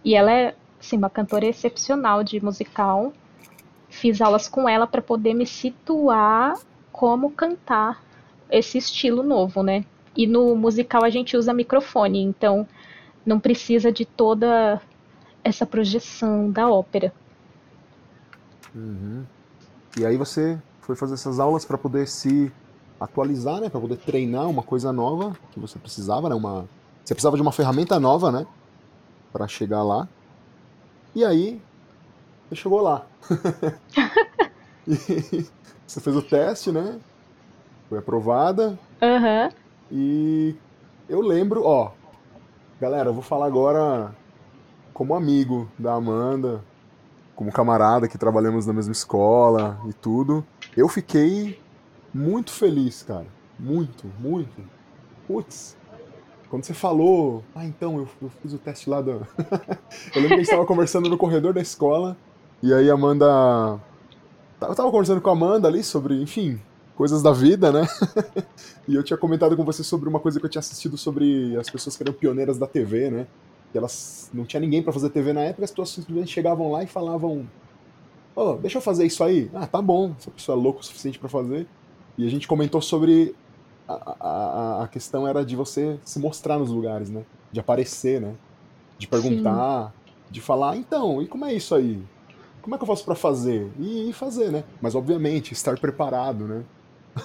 [0.04, 3.12] e ela é, assim, uma cantora excepcional de musical.
[3.88, 6.58] Fiz aulas com ela para poder me situar
[6.92, 8.02] como cantar
[8.50, 9.84] esse estilo novo, né?
[10.16, 12.68] E no musical a gente usa microfone, então
[13.24, 14.80] não precisa de toda
[15.42, 17.12] essa projeção da ópera.
[18.74, 19.24] Uhum.
[19.96, 22.52] E aí você foi fazer essas aulas para poder se
[23.00, 23.68] atualizar, né?
[23.68, 26.34] Para poder treinar uma coisa nova que você precisava, né?
[26.34, 26.66] Uma...
[27.04, 28.46] Você precisava de uma ferramenta nova, né?
[29.34, 30.06] para chegar lá.
[31.12, 31.60] E aí,
[32.48, 33.04] você chegou lá.
[34.86, 37.00] você fez o teste, né?
[37.88, 38.78] Foi aprovada.
[39.02, 39.50] Uhum.
[39.90, 40.54] E
[41.08, 41.90] eu lembro, ó.
[42.80, 44.14] Galera, eu vou falar agora
[44.92, 46.62] como amigo da Amanda,
[47.34, 50.46] como camarada que trabalhamos na mesma escola e tudo.
[50.76, 51.60] Eu fiquei
[52.14, 53.26] muito feliz, cara.
[53.58, 54.62] Muito, muito.
[55.26, 55.76] Putz,
[56.48, 59.10] quando você falou, ah, então, eu, eu fiz o teste lá do.
[60.14, 62.16] eu lembro que a gente estava conversando no corredor da escola,
[62.62, 63.80] e aí a Amanda.
[64.60, 66.60] Eu tava conversando com a Amanda ali sobre, enfim,
[66.96, 67.86] coisas da vida, né?
[68.86, 71.68] e eu tinha comentado com você sobre uma coisa que eu tinha assistido sobre as
[71.68, 73.26] pessoas que eram pioneiras da TV, né?
[73.72, 76.82] Que elas não tinha ninguém para fazer TV na época, as pessoas simplesmente chegavam lá
[76.82, 77.48] e falavam:
[78.36, 79.50] "Ô, oh, deixa eu fazer isso aí".
[79.52, 81.66] Ah, tá bom, essa pessoa é louca o suficiente para fazer.
[82.16, 83.34] E a gente comentou sobre
[83.88, 87.24] a, a, a questão era de você se mostrar nos lugares, né?
[87.52, 88.34] De aparecer, né?
[88.98, 90.12] De perguntar, Sim.
[90.30, 92.02] de falar, então, e como é isso aí?
[92.62, 93.70] Como é que eu faço para fazer?
[93.78, 94.64] E, e fazer, né?
[94.80, 96.64] Mas obviamente, estar preparado, né?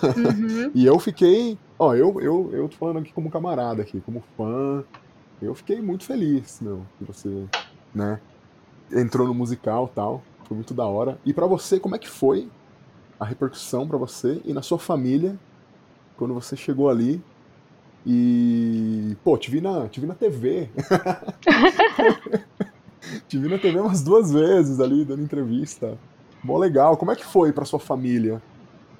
[0.03, 0.71] Uhum.
[0.75, 4.83] e eu fiquei, ó, eu, eu, eu tô falando aqui como camarada aqui, como fã,
[5.41, 7.45] eu fiquei muito feliz, meu, que você,
[7.93, 8.19] né,
[8.91, 11.17] entrou no musical tal, foi muito da hora.
[11.25, 12.49] E para você, como é que foi
[13.19, 15.37] a repercussão para você e na sua família
[16.15, 17.21] quando você chegou ali
[18.05, 20.69] e, pô, te vi na, te vi na TV.
[23.27, 25.97] te vi na TV umas duas vezes ali, dando entrevista.
[26.43, 26.95] Bom, legal.
[26.97, 28.41] Como é que foi para sua família?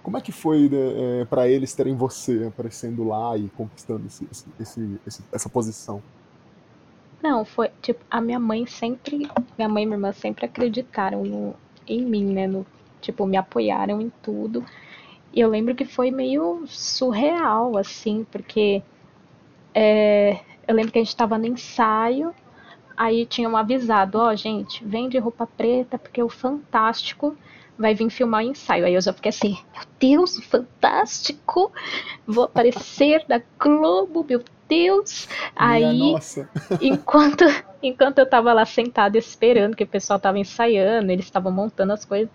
[0.04, 4.28] Como é que foi né, é, para eles terem você aparecendo lá e conquistando esse,
[4.60, 6.02] esse, esse, essa posição?
[7.22, 11.54] Não, foi tipo, a minha mãe sempre, minha mãe e minha irmã sempre acreditaram no,
[11.88, 12.48] em mim, né?
[12.48, 12.66] No,
[13.02, 14.64] tipo, me apoiaram em tudo.
[15.34, 18.82] E eu lembro que foi meio surreal, assim, porque
[19.74, 22.34] é, eu lembro que a gente estava no ensaio,
[22.98, 27.38] aí tinham avisado, ó, oh, gente, vem de roupa preta, porque o Fantástico
[27.78, 28.86] vai vir filmar o ensaio.
[28.86, 31.72] Aí eu já fiquei assim, meu Deus, Fantástico!
[32.28, 35.30] Vou aparecer na Globo, meu Deus!
[35.56, 36.14] Aí,
[36.82, 37.46] enquanto,
[37.82, 42.06] enquanto eu tava lá sentada esperando que o pessoal tava ensaiando, eles estavam montando as
[42.06, 42.30] coisas,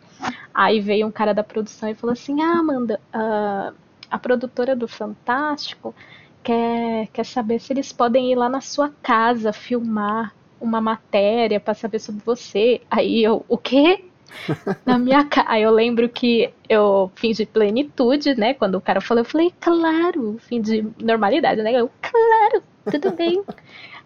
[0.52, 3.72] aí veio um cara da produção e falou assim: Ah, Amanda, a,
[4.10, 5.94] a produtora do Fantástico
[6.42, 11.74] quer, quer saber se eles podem ir lá na sua casa filmar uma matéria para
[11.74, 12.80] saber sobre você.
[12.90, 14.04] Aí eu, o quê?
[14.84, 15.48] na minha casa.
[15.48, 18.54] Aí eu lembro que eu fingi plenitude, né?
[18.54, 21.72] Quando o cara falou, eu falei, claro, fim de normalidade, né?
[21.72, 23.42] Eu, claro, tudo bem.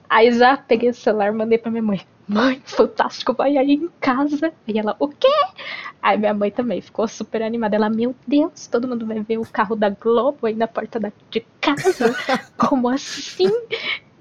[0.08, 2.00] Aí já peguei o celular, mandei pra minha mãe.
[2.26, 4.52] Mãe, fantástico, vai aí em casa.
[4.66, 5.28] E ela, o quê?
[6.02, 7.76] Aí minha mãe também ficou super animada.
[7.76, 11.12] Ela, meu Deus, todo mundo vai ver o carro da Globo aí na porta da,
[11.30, 12.14] de casa.
[12.56, 13.50] Como assim?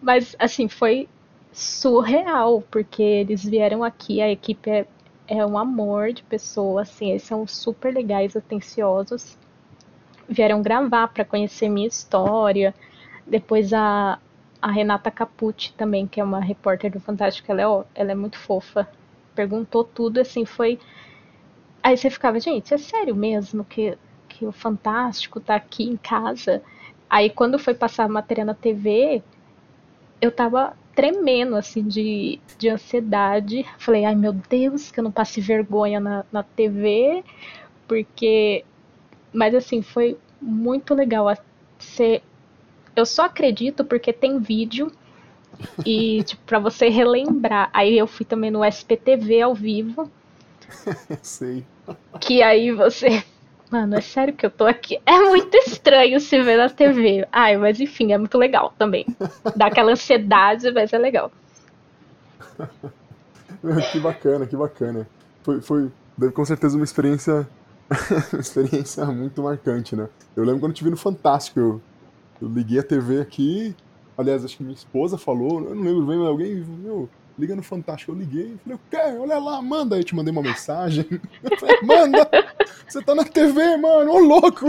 [0.02, 1.08] Mas, assim, foi
[1.52, 4.86] surreal, porque eles vieram aqui, a equipe é
[5.28, 9.38] é um amor de pessoa, assim, eles são super legais, atenciosos.
[10.28, 12.74] Vieram gravar para conhecer minha história.
[13.26, 14.20] Depois a,
[14.62, 18.38] a Renata Capucci também, que é uma repórter do Fantástico, ela é, ela é muito
[18.38, 18.88] fofa.
[19.36, 20.80] Perguntou tudo, assim, foi.
[21.84, 26.62] Aí você ficava, gente, é sério mesmo que, que o Fantástico tá aqui em casa?
[27.10, 29.24] Aí quando foi passar a matéria na TV,
[30.22, 33.64] eu tava tremendo, assim, de, de ansiedade.
[33.78, 37.24] Falei, ai meu Deus, que eu não passe vergonha na, na TV,
[37.88, 38.66] porque.
[39.32, 41.28] Mas, assim, foi muito legal.
[41.78, 42.24] Ser...
[43.00, 44.92] Eu só acredito porque tem vídeo
[45.86, 47.70] e, tipo, pra você relembrar.
[47.74, 50.12] Aí eu fui também no SPTV ao vivo.
[51.22, 51.66] Sei.
[52.20, 53.24] Que aí você
[53.70, 54.98] Mano, é sério que eu tô aqui.
[55.06, 57.28] É muito estranho se ver na TV.
[57.32, 59.06] Ai, mas enfim, é muito legal também.
[59.56, 61.32] Dá aquela ansiedade, mas é legal.
[63.92, 65.08] que bacana, que bacana.
[65.44, 67.48] Foi, foi deve com certeza uma experiência
[68.32, 70.08] uma experiência muito marcante, né?
[70.36, 71.82] Eu lembro quando eu te vi no Fantástico, eu,
[72.42, 73.76] eu liguei a TV aqui,
[74.18, 77.64] aliás, acho que minha esposa falou, eu não lembro bem, mas alguém, meu, liga no
[77.64, 78.12] Fantástico.
[78.12, 78.98] Eu liguei, falei, o quê?
[79.20, 79.96] Olha lá, manda.
[79.96, 81.06] Aí eu te mandei uma mensagem.
[81.44, 82.28] Eu falei, manda!
[82.88, 84.66] Você tá na TV, mano, ô louco!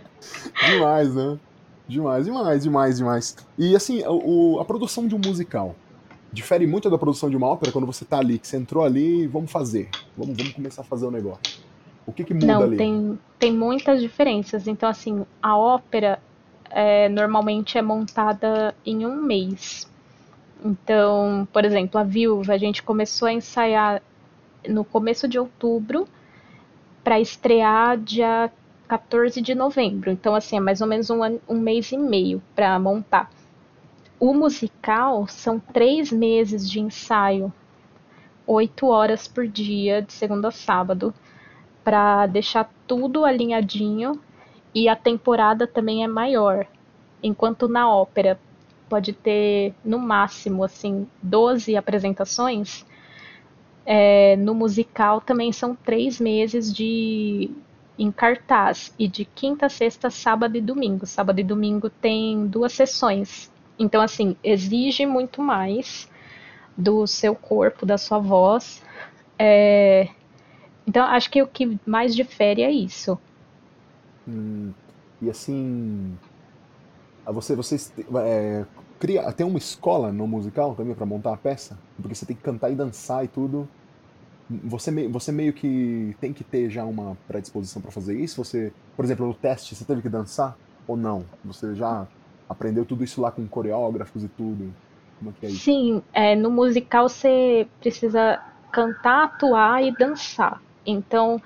[0.66, 1.38] demais, né?
[1.86, 3.36] Demais, demais, demais, demais.
[3.58, 5.74] E assim, o, a produção de um musical
[6.32, 9.26] difere muito da produção de uma ópera quando você tá ali, que você entrou ali,
[9.26, 9.90] vamos fazer.
[10.16, 11.60] Vamos, vamos começar a fazer o negócio.
[12.06, 12.76] O que, que muda Não, ali?
[12.76, 14.66] Tem, tem muitas diferenças.
[14.66, 16.20] Então, assim, a ópera
[16.72, 19.90] é, normalmente é montada em um mês.
[20.64, 24.02] Então, por exemplo, a Viúva, a gente começou a ensaiar
[24.66, 26.08] no começo de outubro
[27.04, 28.50] para estrear dia
[28.88, 30.10] 14 de novembro.
[30.10, 33.30] Então, assim, é mais ou menos um, um mês e meio para montar.
[34.18, 37.52] O musical são três meses de ensaio,
[38.46, 41.12] oito horas por dia, de segunda a sábado,
[41.82, 44.20] para deixar tudo alinhadinho
[44.74, 46.66] e a temporada também é maior.
[47.22, 48.38] Enquanto na ópera,
[48.88, 52.84] pode ter no máximo assim 12 apresentações.
[53.84, 57.50] É, no musical também são três meses de
[57.98, 61.06] em cartaz e de quinta, sexta, sábado e domingo.
[61.06, 63.50] Sábado e domingo tem duas sessões.
[63.78, 66.10] Então assim exige muito mais
[66.76, 68.82] do seu corpo, da sua voz.
[69.38, 70.08] É...
[70.86, 73.18] Então acho que o que mais difere é isso.
[74.26, 76.16] E assim,
[77.26, 77.92] você, vocês
[78.24, 78.64] é,
[78.98, 81.78] cria, tem uma escola no musical também para montar a peça?
[82.00, 83.68] Porque você tem que cantar e dançar e tudo.
[84.64, 88.42] Você, meio, você meio que tem que ter já uma predisposição para fazer isso?
[88.44, 90.56] Você, por exemplo, no teste, você teve que dançar
[90.86, 91.24] ou não?
[91.44, 92.06] Você já
[92.48, 94.74] aprendeu tudo isso lá com coreógrafos e tudo?
[95.42, 95.50] É é?
[95.50, 98.42] Sim, é, no musical você precisa
[98.72, 100.60] cantar, atuar e dançar.
[100.84, 101.40] Então,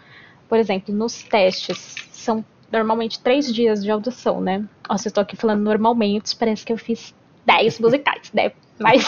[0.49, 4.65] por exemplo, nos testes são normalmente três dias de audição, né?
[4.89, 7.15] Nossa, eu estou aqui falando normalmente, parece que eu fiz
[7.45, 8.53] dez musicais, né?
[8.79, 9.05] Mas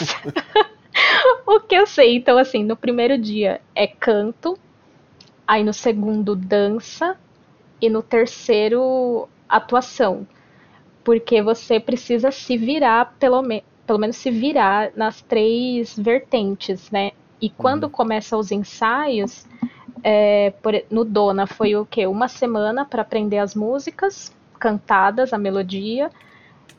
[1.46, 4.58] o que eu sei, então assim, no primeiro dia é canto,
[5.46, 7.16] aí no segundo dança
[7.80, 10.26] e no terceiro atuação.
[11.02, 17.12] Porque você precisa se virar, pelo, me pelo menos se virar nas três vertentes, né?
[17.40, 17.90] E quando uhum.
[17.90, 19.46] começam os ensaios,
[20.02, 22.06] é, por, no Dona foi o quê?
[22.06, 26.10] Uma semana para aprender as músicas cantadas, a melodia.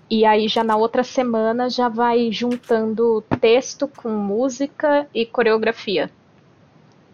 [0.09, 6.09] E aí já na outra semana já vai juntando texto com música e coreografia.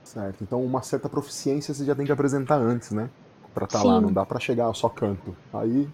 [0.04, 0.44] Certo.
[0.44, 3.10] Então uma certa proficiência você já tem que apresentar antes, né?
[3.54, 5.36] Pra estar tá lá, não dá para chegar só canto.
[5.54, 5.88] Aí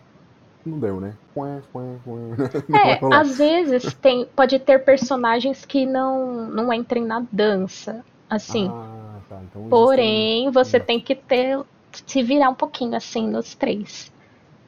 [0.66, 1.16] não deu, né?
[2.74, 8.70] É, às vezes tem, pode ter personagens que não, não entrem na dança, assim.
[8.70, 9.42] Ah, tá.
[9.44, 11.64] então Porém, você tem que ter
[12.06, 14.12] se virar um pouquinho assim nos três.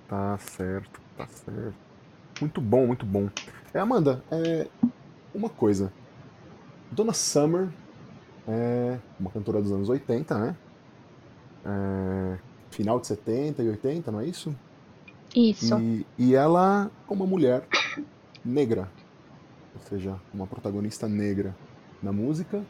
[0.07, 1.75] Tá certo, tá certo.
[2.39, 3.29] Muito bom, muito bom.
[3.73, 4.67] É, Amanda, é
[5.33, 5.91] uma coisa.
[6.91, 7.69] Dona Summer
[8.47, 10.55] é uma cantora dos anos 80, né?
[11.65, 12.37] É,
[12.69, 14.55] final de 70 e 80, não é isso?
[15.35, 15.79] Isso.
[15.79, 17.65] E, e ela é uma mulher
[18.43, 18.89] negra,
[19.73, 21.55] ou seja, uma protagonista negra
[22.01, 22.63] na música.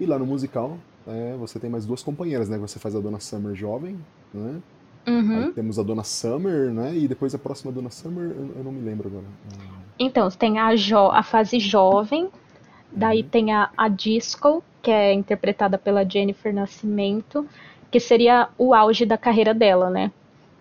[0.00, 0.78] E lá no musical,
[1.08, 2.58] é, você tem mais duas companheiras, né?
[2.58, 3.98] Você faz a Dona Summer jovem,
[4.32, 4.60] né?
[5.06, 5.38] Uhum.
[5.38, 6.94] Aí temos a Dona Summer, né?
[6.94, 9.24] E depois a próxima Dona Summer, eu, eu não me lembro agora.
[9.98, 12.28] Então, tem a, jo a fase jovem,
[12.92, 13.28] daí uhum.
[13.28, 17.46] tem a, a Disco, que é interpretada pela Jennifer Nascimento,
[17.90, 20.12] que seria o auge da carreira dela, né?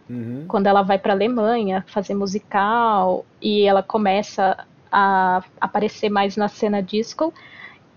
[0.09, 0.45] Uhum.
[0.47, 6.47] Quando ela vai para a Alemanha fazer musical e ela começa a aparecer mais na
[6.47, 7.33] cena disco.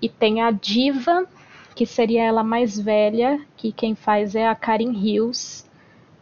[0.02, 1.26] E tem a Diva,
[1.74, 5.64] que seria ela mais velha, que quem faz é a Karen Hills,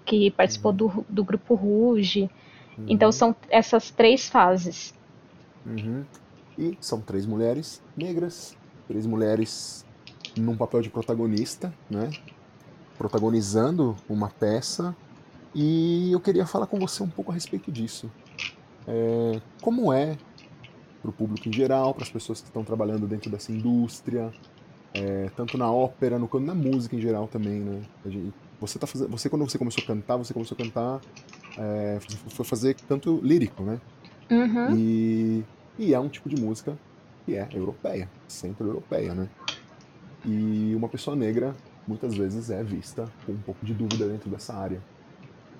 [0.05, 0.77] que participou uhum.
[0.77, 2.31] do, do grupo Rouge.
[2.77, 2.87] Uhum.
[2.89, 4.95] Então são essas três fases.
[5.67, 6.05] Uhum.
[6.59, 9.85] E são três mulheres negras, três mulheres
[10.37, 12.11] num papel de protagonista, né?
[12.97, 14.97] Protagonizando uma peça
[15.55, 18.11] e eu queria falar com você um pouco a respeito disso.
[18.87, 20.17] É, como é
[21.01, 24.33] para o público em geral, para as pessoas que estão trabalhando dentro dessa indústria,
[24.95, 27.83] é, tanto na ópera, no, na música em geral também, né?
[28.61, 31.01] Você tá fazendo, você quando você começou a cantar, você começou a cantar,
[31.57, 33.81] é, foi fazer canto lírico, né?
[34.31, 34.77] Uhum.
[34.77, 35.45] E,
[35.79, 36.77] e é um tipo de música
[37.25, 39.29] que é europeia, sempre europeia, né?
[40.25, 41.55] E uma pessoa negra
[41.87, 44.83] muitas vezes é vista com um pouco de dúvida dentro dessa área.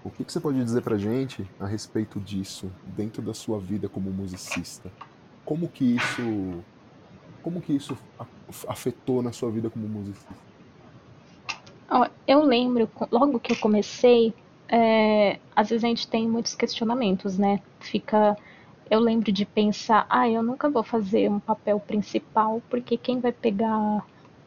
[0.05, 3.89] O que, que você pode dizer pra gente a respeito disso dentro da sua vida
[3.89, 4.91] como musicista?
[5.45, 6.63] Como que isso,
[7.43, 7.97] como que isso
[8.67, 10.35] afetou na sua vida como musicista?
[12.27, 14.35] Eu lembro, logo que eu comecei,
[14.69, 17.61] é, às vezes a gente tem muitos questionamentos, né?
[17.81, 18.37] Fica,
[18.91, 23.33] eu lembro de pensar, ah, eu nunca vou fazer um papel principal, porque quem vai
[23.33, 24.05] pegar,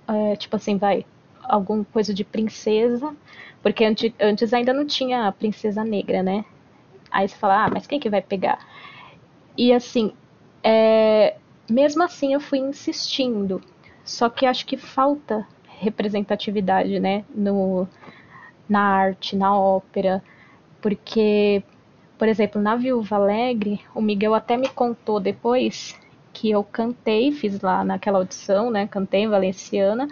[0.07, 1.05] é, tipo assim, vai
[1.43, 3.15] alguma coisa de princesa,
[3.63, 6.45] porque antes, antes ainda não tinha a princesa negra, né?
[7.09, 8.59] Aí você fala, ah, mas quem que vai pegar?
[9.57, 10.13] E assim,
[10.63, 11.35] é,
[11.71, 13.61] mesmo assim eu fui insistindo,
[14.03, 15.47] só que acho que falta
[15.79, 17.87] representatividade, né, no,
[18.69, 20.23] na arte, na ópera,
[20.81, 21.63] porque,
[22.17, 25.99] por exemplo, na Viúva Alegre, o Miguel até me contou depois
[26.33, 30.07] que eu cantei, fiz lá naquela audição, né, cantei em Valenciana,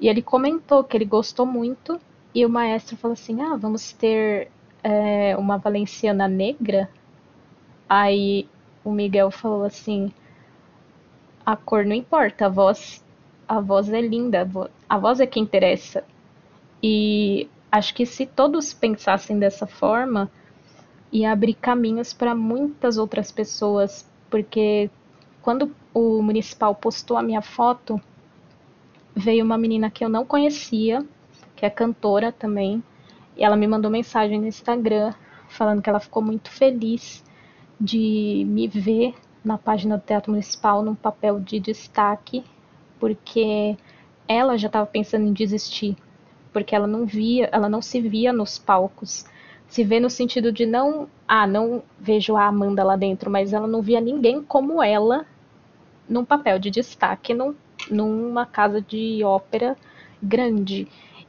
[0.00, 2.00] e ele comentou que ele gostou muito
[2.34, 4.50] e o maestro falou assim: Ah, vamos ter
[4.82, 6.90] é, uma valenciana negra.
[7.88, 8.48] Aí
[8.84, 10.12] o Miguel falou assim:
[11.44, 13.04] A cor não importa, a voz,
[13.48, 14.48] a voz é linda,
[14.88, 16.04] a voz é que interessa.
[16.82, 20.30] E acho que se todos pensassem dessa forma,
[21.12, 24.90] ia abrir caminhos para muitas outras pessoas, porque
[25.42, 28.00] quando o municipal postou a minha foto,
[29.14, 31.04] veio uma menina que eu não conhecia,
[31.54, 32.82] que é cantora também,
[33.36, 35.12] e ela me mandou mensagem no Instagram
[35.48, 37.22] falando que ela ficou muito feliz
[37.80, 39.14] de me ver
[39.44, 42.44] na página do Teatro Municipal num papel de destaque,
[42.98, 43.76] porque
[44.28, 45.96] ela já estava pensando em desistir,
[46.52, 49.24] porque ela não via, ela não se via nos palcos.
[49.66, 53.66] Se vê no sentido de não, ah, não vejo a Amanda lá dentro, mas ela
[53.66, 55.26] não via ninguém como ela
[56.08, 57.54] num papel de destaque num
[57.90, 59.76] numa casa de ópera
[60.22, 60.86] grande.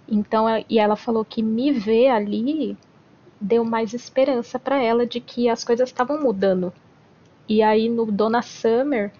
[0.07, 2.78] Então, e ela falou que me ver ali
[3.39, 6.72] deu mais esperança para ela de que as coisas estavam mudando.
[7.48, 9.12] E aí no Dona Summer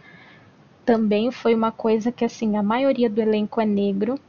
[0.86, 4.20] também foi uma coisa que assim a maioria do elenco é negro.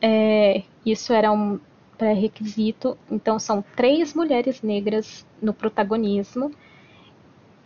[0.00, 1.60] É, isso era um
[1.98, 2.96] pré-requisito.
[3.10, 6.50] Então são três mulheres negras no protagonismo.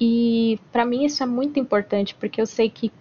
[0.01, 2.93] E para mim isso é muito importante, porque eu sei que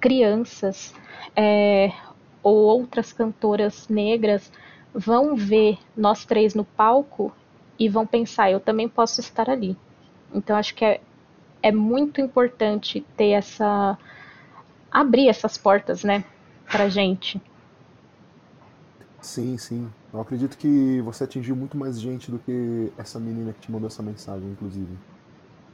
[0.00, 0.94] crianças
[1.36, 1.92] é,
[2.42, 4.50] ou outras cantoras negras
[4.92, 7.32] vão ver nós três no palco
[7.78, 9.76] e vão pensar, eu também posso estar ali.
[10.34, 11.00] Então acho que é,
[11.62, 13.98] é muito importante ter essa
[14.90, 16.24] abrir essas portas, né,
[16.70, 17.40] pra gente.
[19.20, 19.90] Sim, sim.
[20.12, 23.88] Eu acredito que você atingiu muito mais gente do que essa menina que te mandou
[23.88, 24.96] essa mensagem, inclusive.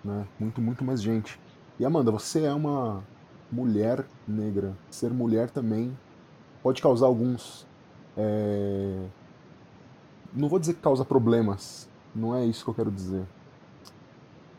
[0.02, 0.26] Né?
[0.40, 1.38] Muito, muito mais gente.
[1.78, 3.04] E Amanda, você é uma
[3.50, 4.74] mulher negra.
[4.90, 5.96] Ser mulher também
[6.62, 7.66] pode causar alguns.
[8.16, 9.06] É...
[10.32, 13.24] Não vou dizer que causa problemas, não é isso que eu quero dizer.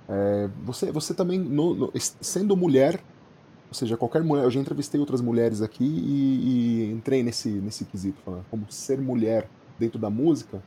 [0.07, 0.49] É...
[0.63, 3.01] Você, você também, no, no, sendo mulher,
[3.67, 7.85] ou seja, qualquer mulher, eu já entrevistei outras mulheres aqui e, e entrei nesse, nesse
[7.85, 9.47] quesito, falando como ser mulher
[9.77, 10.61] dentro da música,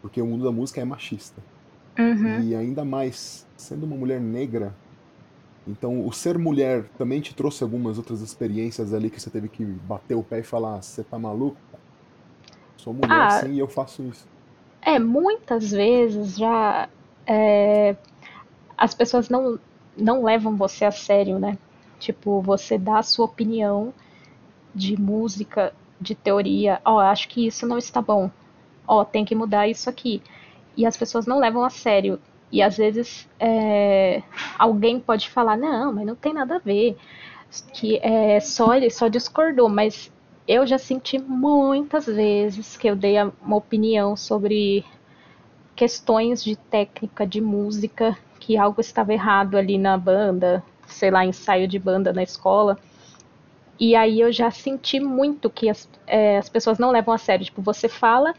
[0.00, 1.40] porque o mundo da música é machista.
[1.98, 2.40] Uhum.
[2.40, 4.74] E ainda mais, sendo uma mulher negra,
[5.66, 9.64] então o ser mulher também te trouxe algumas outras experiências ali que você teve que
[9.64, 11.58] bater o pé e falar, você tá maluco?
[12.76, 14.26] Sou mulher ah, sim e eu faço isso.
[14.80, 16.88] É, muitas vezes já
[17.26, 17.94] é,
[18.80, 19.60] as pessoas não,
[19.94, 21.58] não levam você a sério, né?
[21.98, 23.92] Tipo, você dá a sua opinião
[24.74, 26.80] de música, de teoria.
[26.82, 28.30] Ó, oh, acho que isso não está bom.
[28.88, 30.22] Ó, oh, tem que mudar isso aqui.
[30.74, 32.18] E as pessoas não levam a sério.
[32.50, 34.22] E às vezes é,
[34.58, 36.96] alguém pode falar, não, mas não tem nada a ver.
[37.74, 40.10] Que é só ele só discordou, mas
[40.48, 44.86] eu já senti muitas vezes que eu dei uma opinião sobre
[45.76, 48.16] questões de técnica de música,
[48.50, 52.76] que algo estava errado ali na banda, sei lá, ensaio de banda na escola.
[53.78, 57.44] E aí eu já senti muito que as, é, as pessoas não levam a sério.
[57.44, 58.34] Tipo, você fala,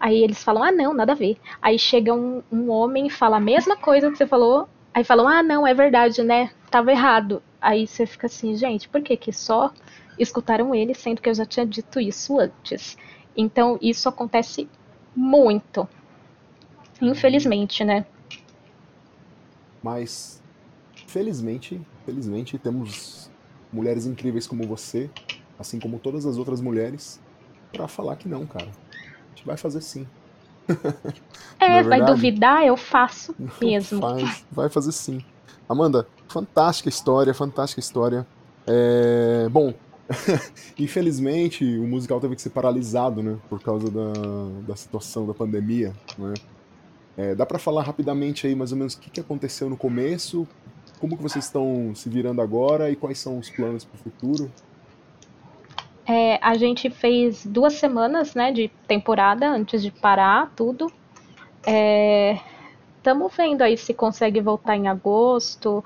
[0.00, 1.36] aí eles falam, ah, não, nada a ver.
[1.60, 5.28] Aí chega um, um homem e fala a mesma coisa que você falou, aí falam,
[5.28, 6.50] ah, não, é verdade, né?
[6.70, 7.42] Tava errado.
[7.60, 9.70] Aí você fica assim, gente, por que que só
[10.18, 12.96] escutaram ele, sendo que eu já tinha dito isso antes?
[13.36, 14.66] Então, isso acontece
[15.14, 15.86] muito.
[17.02, 18.06] Infelizmente, né?
[19.82, 20.42] Mas
[21.06, 23.30] felizmente, felizmente temos
[23.72, 25.10] mulheres incríveis como você,
[25.58, 27.20] assim como todas as outras mulheres,
[27.72, 28.68] para falar que não, cara.
[28.92, 30.06] A gente vai fazer sim.
[31.58, 34.00] É, é vai duvidar, eu faço mesmo.
[34.00, 35.24] Faz, vai fazer sim.
[35.68, 38.26] Amanda, fantástica história, fantástica história.
[38.66, 39.74] É, bom,
[40.78, 44.12] infelizmente o musical teve que ser paralisado, né, por causa da,
[44.66, 46.34] da situação da pandemia, né.
[47.20, 50.48] É, dá para falar rapidamente aí mais ou menos o que, que aconteceu no começo,
[50.98, 54.50] como que vocês estão se virando agora e quais são os planos para o futuro?
[56.06, 60.90] É, a gente fez duas semanas né, de temporada antes de parar tudo.
[62.96, 65.84] Estamos é, vendo aí se consegue voltar em agosto.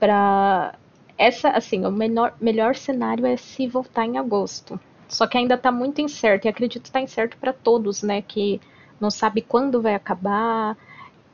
[0.00, 0.74] Para
[1.18, 4.80] essa, assim, o menor, melhor cenário é se voltar em agosto.
[5.06, 8.20] Só que ainda está muito incerto e acredito que está incerto para todos, né?
[8.22, 8.60] Que
[9.00, 10.76] não sabe quando vai acabar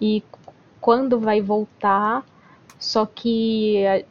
[0.00, 0.22] e
[0.80, 2.24] quando vai voltar.
[2.78, 4.04] Só que eh,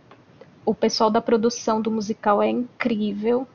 [0.66, 3.48] o pessoal da produção do musical é incrível.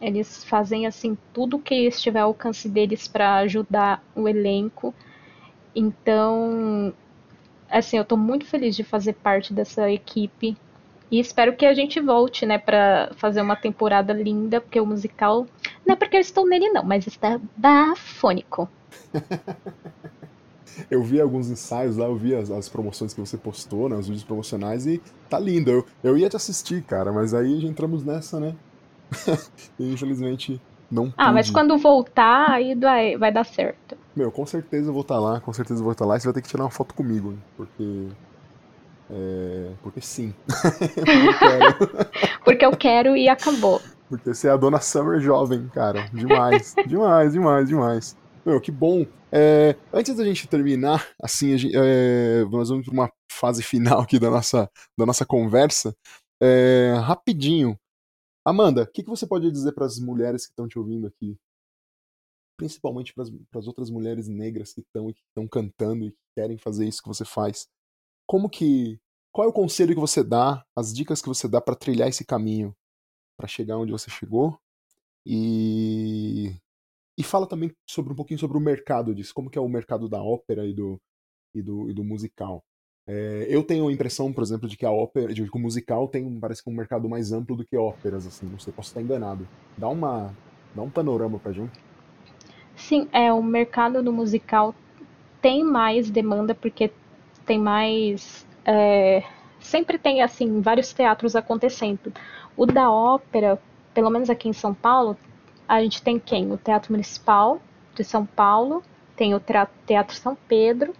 [0.00, 4.94] Eles fazem assim tudo que estiver ao alcance deles para ajudar o elenco.
[5.74, 6.92] Então,
[7.70, 10.56] assim, eu estou muito feliz de fazer parte dessa equipe
[11.10, 15.46] e espero que a gente volte, né, para fazer uma temporada linda, porque o musical
[15.86, 18.68] não é porque eu estou nele não, mas está bafônico.
[20.90, 24.06] eu vi alguns ensaios lá, eu vi as, as, promoções que você postou, né, os
[24.06, 25.70] vídeos promocionais, e tá lindo.
[25.70, 28.54] Eu, eu ia te assistir, cara, mas aí já entramos nessa, né?
[29.78, 30.60] e infelizmente
[30.90, 33.96] não Ah, mas quando voltar, aí vai, vai dar certo.
[34.14, 36.16] Meu, com certeza eu vou estar tá lá, com certeza eu vou estar tá lá,
[36.16, 38.08] e você vai ter que tirar uma foto comigo, porque...
[39.10, 40.32] É, porque sim.
[40.46, 42.08] porque, eu quero.
[42.42, 43.80] porque eu quero e acabou.
[44.08, 46.08] Porque você é a dona Summer jovem, cara.
[46.08, 48.16] Demais, demais, demais, demais.
[48.44, 49.06] Meu, que bom.
[49.32, 54.18] É, antes da gente terminar, assim, gente, é, nós vamos para uma fase final aqui
[54.18, 55.96] da nossa, da nossa conversa.
[56.40, 57.78] É, rapidinho.
[58.46, 61.36] Amanda, o que, que você pode dizer para as mulheres que estão te ouvindo aqui?
[62.58, 63.24] Principalmente para
[63.58, 67.08] as outras mulheres negras que estão que estão cantando e que querem fazer isso que
[67.08, 67.66] você faz.
[68.26, 69.00] Como que.
[69.32, 72.24] Qual é o conselho que você dá, as dicas que você dá para trilhar esse
[72.24, 72.72] caminho,
[73.36, 74.58] para chegar onde você chegou?
[75.26, 76.56] E
[77.16, 80.08] e fala também sobre um pouquinho sobre o mercado disso, como que é o mercado
[80.08, 81.00] da ópera e do,
[81.54, 82.64] e do, e do musical.
[83.06, 86.08] É, eu tenho a impressão, por exemplo, de que a ópera, de que o musical
[86.08, 89.02] tem parece que um mercado mais amplo do que óperas, assim, não sei, posso estar
[89.02, 89.46] enganado.
[89.76, 90.34] Dá uma,
[90.74, 91.78] dá um panorama pra gente.
[92.76, 94.74] Sim, é, o mercado do musical
[95.40, 96.90] tem mais demanda porque
[97.46, 98.46] tem mais.
[98.64, 99.22] É,
[99.60, 102.12] sempre tem, assim, vários teatros acontecendo.
[102.56, 103.60] O da ópera,
[103.92, 105.16] pelo menos aqui em São Paulo,
[105.68, 106.52] a gente tem quem?
[106.52, 107.60] O Teatro Municipal
[107.94, 108.82] de São Paulo,
[109.16, 109.40] tem o
[109.86, 110.94] Teatro São Pedro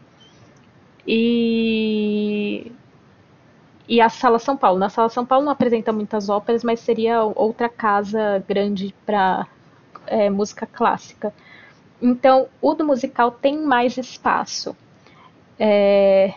[1.06, 2.72] e
[3.86, 4.78] e a Sala São Paulo.
[4.78, 9.46] Na Sala São Paulo não apresenta muitas óperas, mas seria outra casa grande para
[10.06, 11.34] é, música clássica.
[12.00, 14.76] Então, o do musical tem mais espaço.
[15.58, 16.34] É,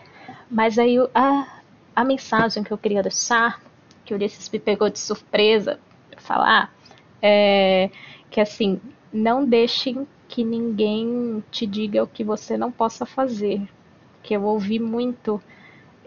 [0.50, 1.60] mas aí a,
[1.96, 3.60] a mensagem que eu queria deixar,
[4.08, 5.78] que o Ulisses me pegou de surpresa
[6.10, 6.74] para falar,
[7.20, 7.90] é
[8.30, 8.80] que assim,
[9.12, 13.60] não deixem que ninguém te diga o que você não possa fazer.
[14.22, 15.40] Que eu ouvi muito,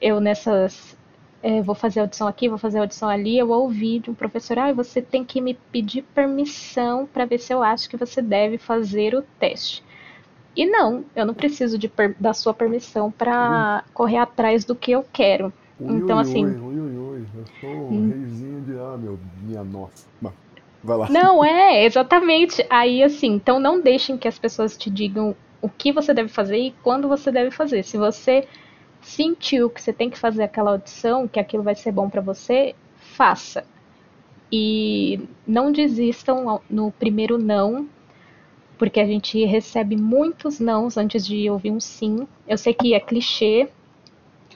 [0.01, 0.97] eu nessas
[1.43, 4.73] é, vou fazer audição aqui, vou fazer audição ali, eu ouvi de um professor, ah,
[4.73, 9.13] você tem que me pedir permissão para ver se eu acho que você deve fazer
[9.13, 9.83] o teste.
[10.55, 15.05] E não, eu não preciso de da sua permissão para correr atrás do que eu
[15.13, 15.53] quero.
[15.79, 16.45] Ui, então, ui, assim.
[16.45, 16.79] Ui,
[17.35, 18.09] eu sou um hum.
[18.09, 18.73] reizinho de.
[18.73, 20.05] Ah, meu, minha nossa.
[20.83, 21.09] Vai lá.
[21.09, 22.65] Não, é, exatamente.
[22.69, 26.57] Aí, assim, então não deixem que as pessoas te digam o que você deve fazer
[26.57, 27.83] e quando você deve fazer.
[27.83, 28.47] Se você
[29.01, 32.75] sentiu que você tem que fazer aquela audição, que aquilo vai ser bom para você,
[32.97, 33.63] faça.
[34.51, 37.87] E não desistam no primeiro não,
[38.77, 42.27] porque a gente recebe muitos nãos antes de ouvir um sim.
[42.47, 43.69] Eu sei que é clichê,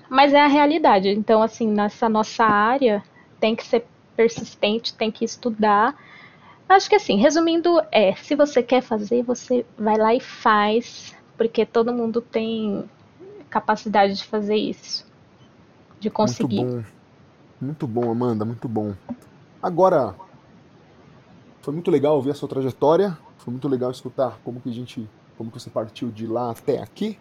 [0.10, 1.10] mas é a realidade.
[1.10, 3.04] Então, assim, nessa nossa área,
[3.40, 3.86] tem que ser
[4.16, 5.96] persistente, tem que estudar.
[6.68, 11.66] Acho que assim, resumindo, é, se você quer fazer, você vai lá e faz, porque
[11.66, 12.90] todo mundo tem
[13.50, 15.06] capacidade de fazer isso,
[16.00, 16.64] de conseguir.
[16.64, 16.84] Muito bom,
[17.62, 18.94] muito bom Amanda, muito bom.
[19.62, 20.16] Agora,
[21.62, 25.08] foi muito legal ouvir a sua trajetória, foi muito legal escutar como que a gente,
[25.38, 27.18] como que você partiu de lá até aqui.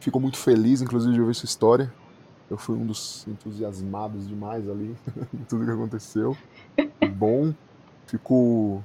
[0.00, 1.92] Fico muito feliz, inclusive, de ouvir sua história.
[2.50, 4.96] Eu fui um dos entusiasmados demais ali,
[5.48, 6.36] tudo que aconteceu.
[7.16, 7.54] Bom,
[8.06, 8.82] fico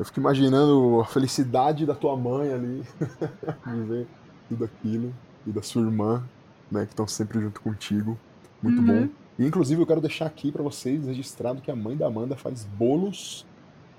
[0.00, 2.82] eu fico imaginando a felicidade da tua mãe ali,
[3.66, 4.06] de ver
[4.48, 5.14] tudo aquilo
[5.46, 6.24] e da sua irmã,
[6.72, 8.18] né, que estão sempre junto contigo.
[8.62, 8.86] Muito uhum.
[8.86, 9.08] bom.
[9.38, 12.64] E, inclusive, eu quero deixar aqui para vocês registrado que a mãe da Amanda faz
[12.64, 13.44] bolos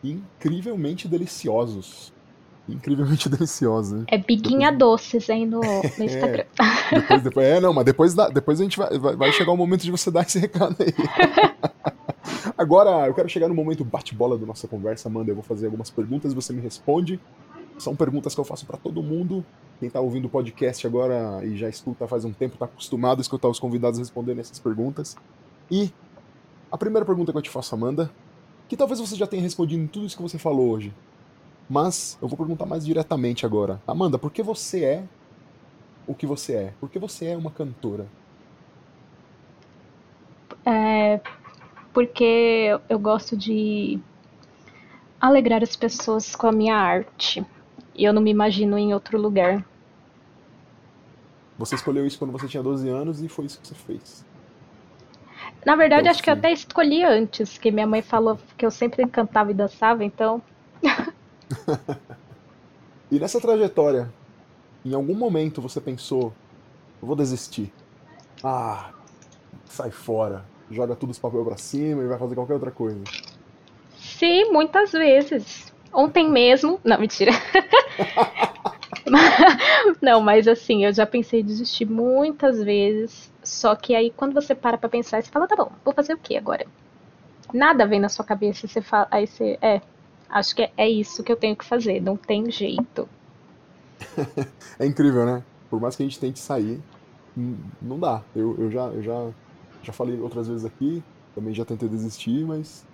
[0.04, 2.12] incrivelmente deliciosos.
[2.68, 4.06] Incrivelmente deliciosos, né?
[4.08, 5.02] É Biguinha depois...
[5.02, 6.06] Doces aí no, no é.
[6.06, 6.46] Instagram.
[6.92, 9.82] É, depois, depois, é, não, mas depois, depois a gente vai, vai chegar o momento
[9.84, 10.94] de você dar esse recado aí.
[12.58, 15.32] Agora, eu quero chegar no momento bate-bola da nossa conversa, Amanda.
[15.32, 17.20] Eu vou fazer algumas perguntas, você me responde.
[17.78, 19.44] São perguntas que eu faço para todo mundo.
[19.80, 23.22] Quem está ouvindo o podcast agora e já escuta faz um tempo está acostumado a
[23.22, 25.18] escutar os convidados respondendo essas perguntas.
[25.72, 25.92] E
[26.72, 28.12] a primeira pergunta que eu te faço, Amanda,
[28.70, 30.94] que talvez você já tenha respondido em tudo isso que você falou hoje,
[31.72, 33.82] mas eu vou perguntar mais diretamente agora.
[33.88, 35.04] Amanda, por que você é
[36.06, 36.74] o que você é?
[36.82, 38.08] Por que você é uma cantora?
[40.66, 41.22] É
[41.94, 44.00] porque eu gosto de
[45.20, 47.46] alegrar as pessoas com a minha arte.
[47.96, 49.66] E eu não me imagino em outro lugar.
[51.58, 54.26] Você escolheu isso quando você tinha 12 anos e foi isso que você fez.
[55.66, 56.24] Na verdade, então, acho sim.
[56.24, 60.04] que eu até escolhi antes, que minha mãe falou que eu sempre cantava e dançava,
[60.04, 60.42] então.
[63.12, 64.12] e nessa trajetória,
[64.86, 66.34] em algum momento você pensou,
[67.02, 67.72] vou desistir.
[68.44, 68.92] Ah,
[69.66, 73.04] sai fora, joga tudo os papel pra cima e vai fazer qualquer outra coisa.
[73.98, 75.74] Sim, muitas vezes.
[75.94, 76.80] Ontem mesmo.
[76.84, 77.32] Não, mentira.
[80.02, 83.32] não, mas assim, eu já pensei em desistir muitas vezes.
[83.44, 86.18] Só que aí quando você para pra pensar, você fala, tá bom, vou fazer o
[86.18, 86.66] que agora?
[87.54, 89.82] Nada vem na sua cabeça, você fala, aí você, é,
[90.32, 93.08] acho que é, é isso que eu tenho que fazer, não tem jeito.
[94.80, 95.44] é incrível, né?
[95.70, 96.82] Por mais que a gente tente sair,
[97.82, 98.24] não dá.
[98.36, 99.30] Eu, eu, já, eu já,
[99.84, 101.04] já falei outras vezes aqui,
[101.36, 102.86] também já tentei desistir, mas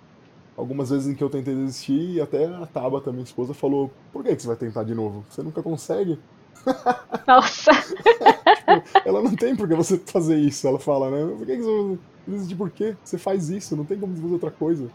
[0.56, 4.22] algumas vezes em que eu tentei desistir, e até a Taba, minha esposa, falou: Por
[4.22, 5.24] que, que você vai tentar de novo?
[5.28, 6.18] Você nunca consegue?
[7.26, 7.70] Nossa!
[7.72, 11.34] tipo, ela não tem por que você fazer isso, ela fala, né?
[11.36, 12.96] Por que, que você desistir por quê?
[13.02, 14.88] Você faz isso, não tem como fazer outra coisa.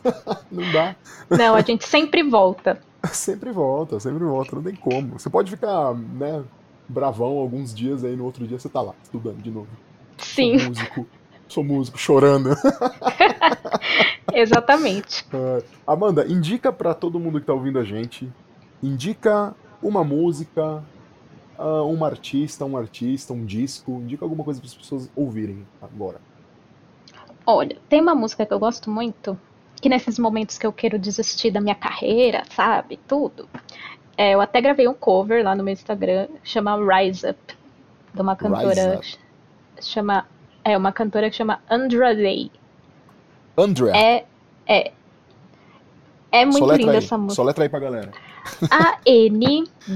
[0.50, 0.96] não dá.
[1.30, 2.80] Não, a gente sempre volta.
[3.12, 5.18] sempre volta, sempre volta, não tem como.
[5.18, 6.42] Você pode ficar, né,
[6.88, 9.68] bravão alguns dias aí, no outro dia você tá lá, estudando de novo.
[10.18, 10.58] Sim.
[10.58, 11.06] Sou músico,
[11.48, 12.50] sou músico, chorando.
[14.32, 15.26] Exatamente.
[15.32, 18.32] Uh, Amanda, indica para todo mundo que tá ouvindo a gente,
[18.82, 20.82] indica uma música,
[21.58, 26.20] uh, uma artista, um artista, um disco, indica alguma coisa para as pessoas ouvirem agora.
[27.44, 29.38] Olha, tem uma música que eu gosto muito,
[29.82, 33.48] que nesses momentos que eu quero desistir da minha carreira, sabe, tudo,
[34.16, 37.38] É, eu até gravei um cover lá no meu Instagram, chama Rise Up,
[38.14, 39.00] de uma cantora.
[39.80, 40.26] Chama.
[40.64, 42.48] É, uma cantora que chama Andra Day.
[43.56, 43.96] Andrea?
[43.96, 44.24] É.
[44.66, 44.92] É.
[46.30, 46.98] É muito Soletra linda aí.
[46.98, 47.34] essa música.
[47.34, 48.12] Soletra aí pra galera.
[48.70, 49.86] A-N-D-R-A-D-A-Y.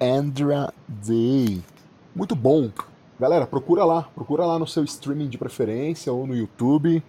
[0.00, 1.62] Andra Day.
[2.14, 2.70] Muito bom.
[3.22, 4.02] Galera, procura lá.
[4.16, 7.00] Procura lá no seu streaming de preferência ou no YouTube.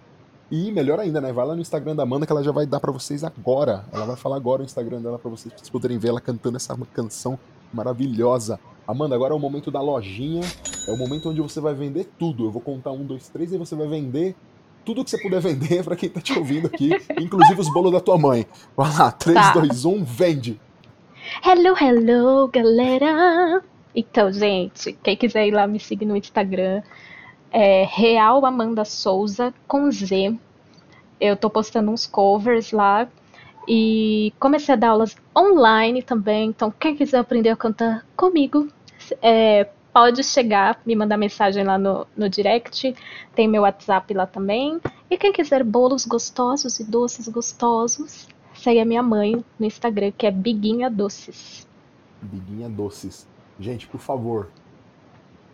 [0.48, 1.32] E melhor ainda, né?
[1.32, 3.84] Vai lá no Instagram da Amanda que ela já vai dar pra vocês agora.
[3.92, 6.56] Ela vai falar agora o Instagram dela pra vocês, pra vocês poderem ver ela cantando
[6.56, 7.36] essa canção
[7.72, 8.60] maravilhosa.
[8.86, 10.42] Amanda, agora é o momento da lojinha.
[10.86, 12.44] É o momento onde você vai vender tudo.
[12.44, 14.36] Eu vou contar um, dois, três e você vai vender
[14.84, 16.90] tudo que você puder vender pra quem tá te ouvindo aqui,
[17.20, 18.46] inclusive os bolos da tua mãe.
[18.76, 19.52] Vai lá, 3, Tá.
[19.54, 20.60] 2, 1, vende.
[21.44, 23.64] Hello, hello, galera!
[23.94, 26.82] Então, gente, quem quiser ir lá me seguir no Instagram
[27.52, 30.36] é Real Amanda Souza com Z.
[31.20, 33.08] Eu tô postando uns covers lá
[33.68, 36.48] e comecei a dar aulas online também.
[36.48, 38.68] Então, quem quiser aprender a cantar comigo,
[39.22, 42.94] é, pode chegar, me mandar mensagem lá no, no direct.
[43.34, 44.80] Tem meu WhatsApp lá também.
[45.08, 50.26] E quem quiser bolos gostosos e doces gostosos, segue a minha mãe no Instagram, que
[50.26, 51.64] é Biguinha Doces.
[52.20, 53.28] Biguinha Doces.
[53.58, 54.48] Gente, por favor,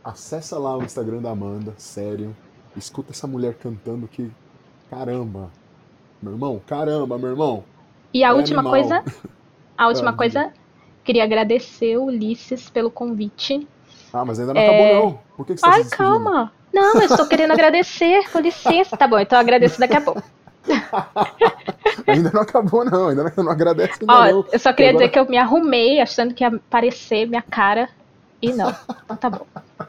[0.04, 2.34] acessa lá o Instagram da Amanda, sério.
[2.76, 4.30] Escuta essa mulher cantando que.
[4.88, 5.50] Caramba!
[6.22, 7.64] Meu irmão, caramba, meu irmão!
[8.12, 8.72] E a É última animal.
[8.72, 9.04] coisa,
[9.76, 10.52] a última Ah, coisa,
[11.04, 13.66] queria agradecer o Ulisses pelo convite.
[14.12, 15.20] Ah, mas ainda não acabou, não.
[15.36, 15.74] Por que, que você tá É.
[15.76, 16.08] Ai, despedindo?
[16.24, 16.52] calma.
[16.72, 18.96] Não, eu estou querendo agradecer, com licença.
[18.96, 20.22] Tá bom, então eu agradeço daqui a pouco.
[22.06, 23.08] Ainda não acabou, não.
[23.08, 24.44] Ainda não, não agradece ainda Ó, não.
[24.52, 27.88] eu só queria Agora- dizer que eu me arrumei achando que ia aparecer minha cara.
[28.42, 28.74] E não.
[29.04, 29.46] Então tá bom.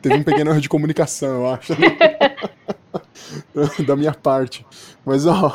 [0.00, 1.72] Teve um pequeno erro de comunicação, eu acho.
[3.86, 4.64] da minha parte.
[5.04, 5.52] Mas, ó.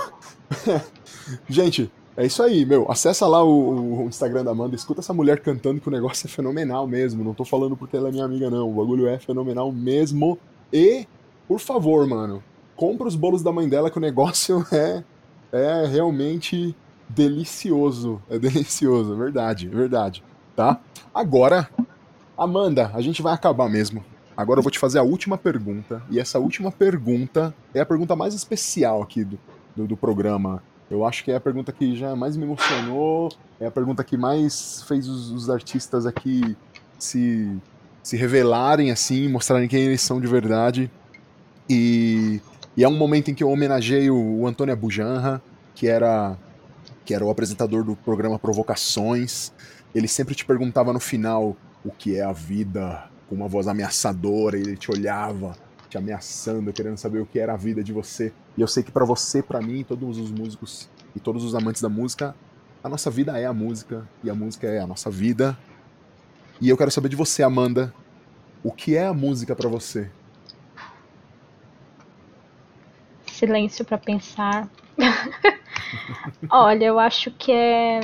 [1.48, 2.92] Gente, é isso aí, meu.
[2.92, 6.30] Acessa lá o, o Instagram da Amanda, escuta essa mulher cantando que o negócio é
[6.30, 7.24] fenomenal mesmo.
[7.24, 8.70] Não tô falando porque ela é minha amiga, não.
[8.70, 10.38] O bagulho é fenomenal mesmo.
[10.72, 11.08] E,
[11.48, 12.44] por favor, mano,
[12.80, 15.04] compra os bolos da mãe dela que o negócio é,
[15.52, 16.74] é realmente
[17.10, 18.22] delicioso.
[18.30, 20.24] É delicioso, é verdade, é verdade.
[20.56, 20.80] Tá?
[21.14, 21.70] Agora,
[22.38, 24.02] Amanda, a gente vai acabar mesmo.
[24.36, 26.02] Agora eu vou te fazer a última pergunta.
[26.10, 29.38] E essa última pergunta é a pergunta mais especial aqui do,
[29.76, 30.64] do, do programa.
[30.90, 34.16] Eu acho que é a pergunta que já mais me emocionou, é a pergunta que
[34.16, 36.56] mais fez os, os artistas aqui
[36.98, 37.60] se,
[38.02, 40.90] se revelarem assim, mostrarem quem eles são de verdade.
[41.70, 42.42] E,
[42.80, 45.42] e é um momento em que eu homenageio o Antônio Abujanra,
[45.76, 46.38] que era,
[47.04, 49.52] que era o apresentador do programa Provocações.
[49.94, 54.58] Ele sempre te perguntava no final o que é a vida, com uma voz ameaçadora,
[54.58, 55.58] e ele te olhava,
[55.90, 58.32] te ameaçando, querendo saber o que era a vida de você.
[58.58, 61.82] E eu sei que pra você, pra mim, todos os músicos e todos os amantes
[61.82, 62.34] da música,
[62.82, 65.58] a nossa vida é a música e a música é a nossa vida.
[66.62, 67.94] E eu quero saber de você, Amanda,
[68.64, 70.10] o que é a música pra você?
[73.40, 74.70] Silêncio pra pensar.
[76.52, 78.02] Olha, eu acho que é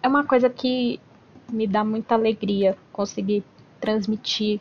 [0.00, 1.00] é uma coisa que
[1.50, 3.42] me dá muita alegria conseguir
[3.80, 4.60] transmitir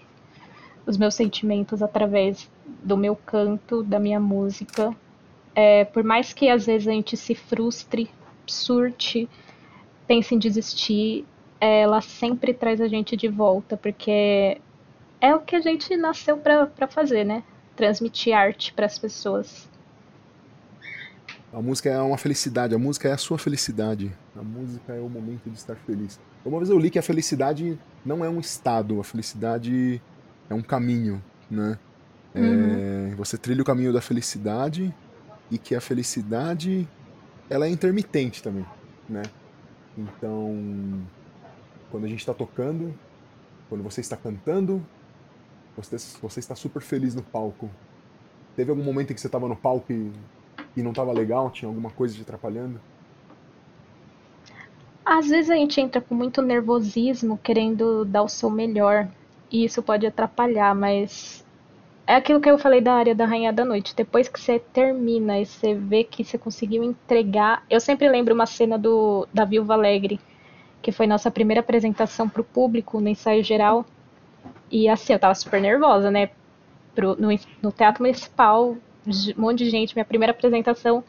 [0.86, 2.50] os meus sentimentos através
[2.84, 4.96] do meu canto, da minha música.
[5.54, 8.10] É, por mais que às vezes a gente se frustre,
[8.48, 9.30] surte,
[10.08, 11.24] pense em desistir,
[11.60, 14.60] ela sempre traz a gente de volta, porque
[15.22, 17.44] é o que a gente nasceu pra fazer, né?
[17.78, 19.70] Transmitir arte pras pessoas.
[21.54, 24.12] A música é uma felicidade, a música é a sua felicidade.
[24.36, 26.20] A música é o momento de estar feliz.
[26.44, 30.02] Uma vez eu li que a felicidade não é um estado, a felicidade
[30.50, 31.78] é um caminho, né?
[32.34, 34.94] É, você trilha o caminho da felicidade
[35.50, 36.88] e que a felicidade
[37.50, 38.66] ela é intermitente também,
[39.08, 39.22] né?
[39.96, 41.02] Então,
[41.92, 42.94] quando a gente está tocando,
[43.70, 44.84] quando você está cantando,
[45.78, 47.70] você, você está super feliz no palco.
[48.56, 50.12] Teve algum momento em que você estava no palco e,
[50.76, 51.50] e não estava legal?
[51.52, 52.80] Tinha alguma coisa te atrapalhando?
[55.06, 59.08] Às vezes a gente entra com muito nervosismo, querendo dar o seu melhor,
[59.50, 61.46] e isso pode atrapalhar, mas
[62.06, 63.96] é aquilo que eu falei da área da Rainha da Noite.
[63.96, 67.64] Depois que você termina e você vê que você conseguiu entregar.
[67.70, 70.20] Eu sempre lembro uma cena do da Viúva Alegre,
[70.82, 73.86] que foi nossa primeira apresentação para o público no ensaio geral.
[74.72, 76.30] E assim, eu tava super nervosa, né?
[76.94, 77.30] Pro, no,
[77.62, 81.04] no Teatro Municipal, um monte de gente, minha primeira apresentação.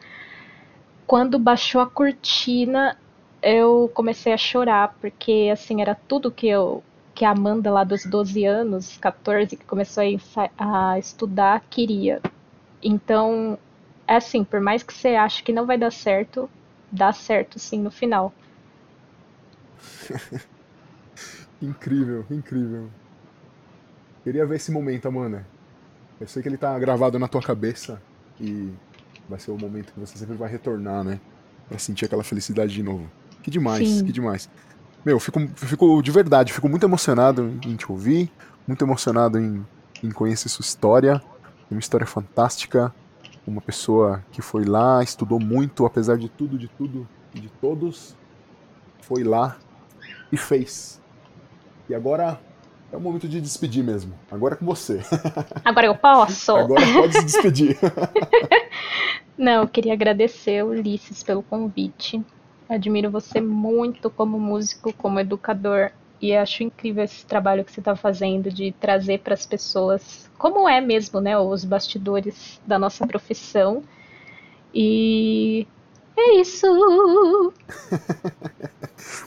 [1.05, 2.97] Quando baixou a cortina,
[3.41, 6.83] eu comecei a chorar, porque assim, era tudo que eu
[7.19, 10.01] que a Amanda lá dos 12 anos, 14, que começou
[10.57, 12.21] a, a estudar, queria.
[12.81, 13.59] Então,
[14.07, 16.49] é assim, por mais que você ache que não vai dar certo,
[16.89, 18.33] dá certo sim no final.
[21.61, 22.89] incrível, incrível.
[24.23, 25.45] Queria ver esse momento, Amanda.
[26.19, 28.01] Eu sei que ele tá gravado na tua cabeça
[28.39, 28.73] e
[29.27, 31.19] vai ser o momento que você sempre vai retornar, né?
[31.67, 33.09] Pra sentir aquela felicidade de novo.
[33.41, 34.05] Que demais, Sim.
[34.05, 34.49] que demais.
[35.05, 38.29] Meu, fico, fico de verdade, fico muito emocionado em te ouvir,
[38.67, 39.65] muito emocionado em,
[40.03, 41.21] em conhecer sua história.
[41.71, 42.93] Uma história fantástica.
[43.47, 48.15] Uma pessoa que foi lá, estudou muito, apesar de tudo, de tudo e de todos.
[49.01, 49.57] Foi lá
[50.31, 51.01] e fez.
[51.87, 52.39] E agora
[52.91, 54.13] é o momento de despedir mesmo.
[54.31, 55.01] Agora é com você.
[55.63, 56.55] Agora eu posso?
[56.55, 57.77] Agora pode se despedir.
[59.37, 62.23] Não, eu queria agradecer, Ulisses, pelo convite.
[62.67, 65.91] Admiro você muito como músico, como educador.
[66.21, 70.67] E acho incrível esse trabalho que você está fazendo de trazer para as pessoas como
[70.67, 73.81] é mesmo, né, os bastidores da nossa profissão.
[74.73, 75.65] E
[76.17, 76.67] é isso.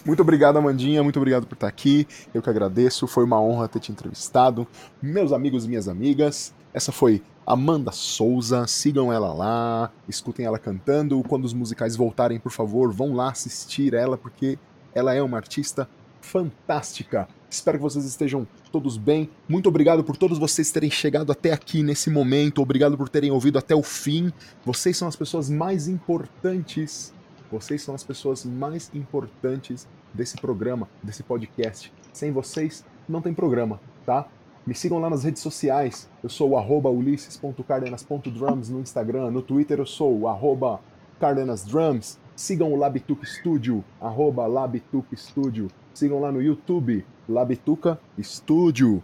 [0.04, 1.02] muito obrigado, Amandinha.
[1.02, 2.06] Muito obrigado por estar aqui.
[2.32, 3.06] Eu que agradeço.
[3.06, 4.66] Foi uma honra ter te entrevistado.
[5.00, 8.66] Meus amigos e minhas amigas, essa foi Amanda Souza.
[8.66, 11.22] Sigam ela lá, escutem ela cantando.
[11.22, 14.58] Quando os musicais voltarem, por favor, vão lá assistir ela, porque
[14.94, 15.88] ela é uma artista
[16.20, 17.28] fantástica.
[17.50, 19.28] Espero que vocês estejam todos bem.
[19.46, 22.62] Muito obrigado por todos vocês terem chegado até aqui nesse momento.
[22.62, 24.32] Obrigado por terem ouvido até o fim.
[24.64, 27.12] Vocês são as pessoas mais importantes.
[27.52, 31.92] Vocês são as pessoas mais importantes desse programa, desse podcast.
[32.10, 34.26] Sem vocês, não tem programa, tá?
[34.66, 36.08] Me sigam lá nas redes sociais.
[36.22, 39.30] Eu sou o ulisses.cardenas.drums no Instagram.
[39.30, 40.80] No Twitter eu sou o
[41.20, 42.18] cardenasdrums.
[42.34, 45.68] Sigam o Labituc Studio, arroba Labituc Studio.
[45.92, 49.02] Sigam lá no YouTube, Labituca Studio.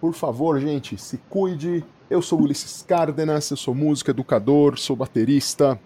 [0.00, 1.84] Por favor, gente, se cuide.
[2.08, 5.78] Eu sou Ulisses Cárdenas, eu sou músico, educador, sou baterista,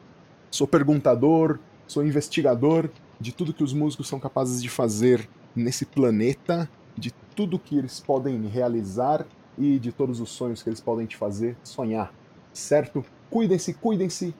[0.52, 6.68] sou perguntador, sou investigador de tudo que os músicos são capazes de fazer nesse planeta,
[6.96, 9.26] de tudo que eles podem realizar
[9.58, 12.12] e de todos os sonhos que eles podem te fazer sonhar,
[12.52, 13.04] certo?
[13.30, 14.34] Cuidem-se, cuidem-se,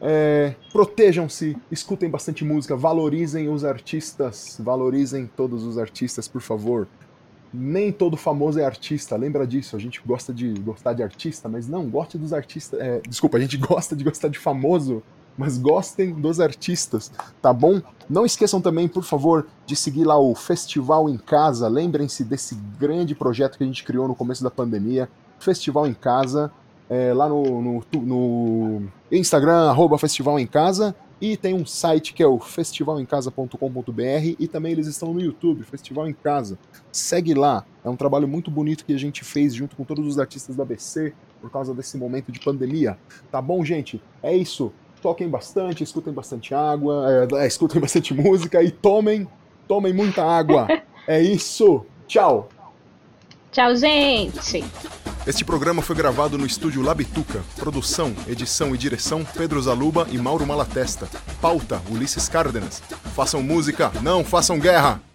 [0.00, 6.88] é, Protejam-se, escutem bastante música, valorizem os artistas, valorizem todos os artistas, por favor.
[7.52, 9.76] Nem todo famoso é artista, lembra disso.
[9.76, 12.80] A gente gosta de gostar de artista, mas não, goste dos artistas.
[12.80, 15.02] É, desculpa, a gente gosta de gostar de famoso,
[15.36, 17.10] mas gostem dos artistas,
[17.40, 17.80] tá bom?
[18.08, 21.68] Não esqueçam também, por favor, de seguir lá o Festival em Casa.
[21.68, 25.08] Lembrem-se desse grande projeto que a gente criou no começo da pandemia.
[25.38, 26.52] Festival em Casa
[26.90, 32.22] é, lá no, no, no, Instagram, arroba Festival em Casa, e tem um site que
[32.22, 36.58] é o festivalemcasa.com.br e também eles estão no YouTube, Festival em Casa.
[36.90, 40.18] Segue lá, é um trabalho muito bonito que a gente fez junto com todos os
[40.18, 42.98] artistas da ABC por causa desse momento de pandemia.
[43.30, 44.02] Tá bom, gente?
[44.22, 44.72] É isso.
[45.00, 49.26] Toquem bastante, escutem bastante água, é, é escutem bastante música e tomem,
[49.66, 50.68] tomem muita água.
[51.06, 51.84] É isso.
[52.06, 52.48] Tchau.
[53.50, 54.64] Tchau, gente.
[55.26, 57.42] Este programa foi gravado no estúdio Labituca.
[57.56, 61.08] Produção, edição e direção Pedro Zaluba e Mauro Malatesta.
[61.40, 62.80] Pauta Ulisses Cárdenas.
[63.14, 65.09] Façam música, não façam guerra!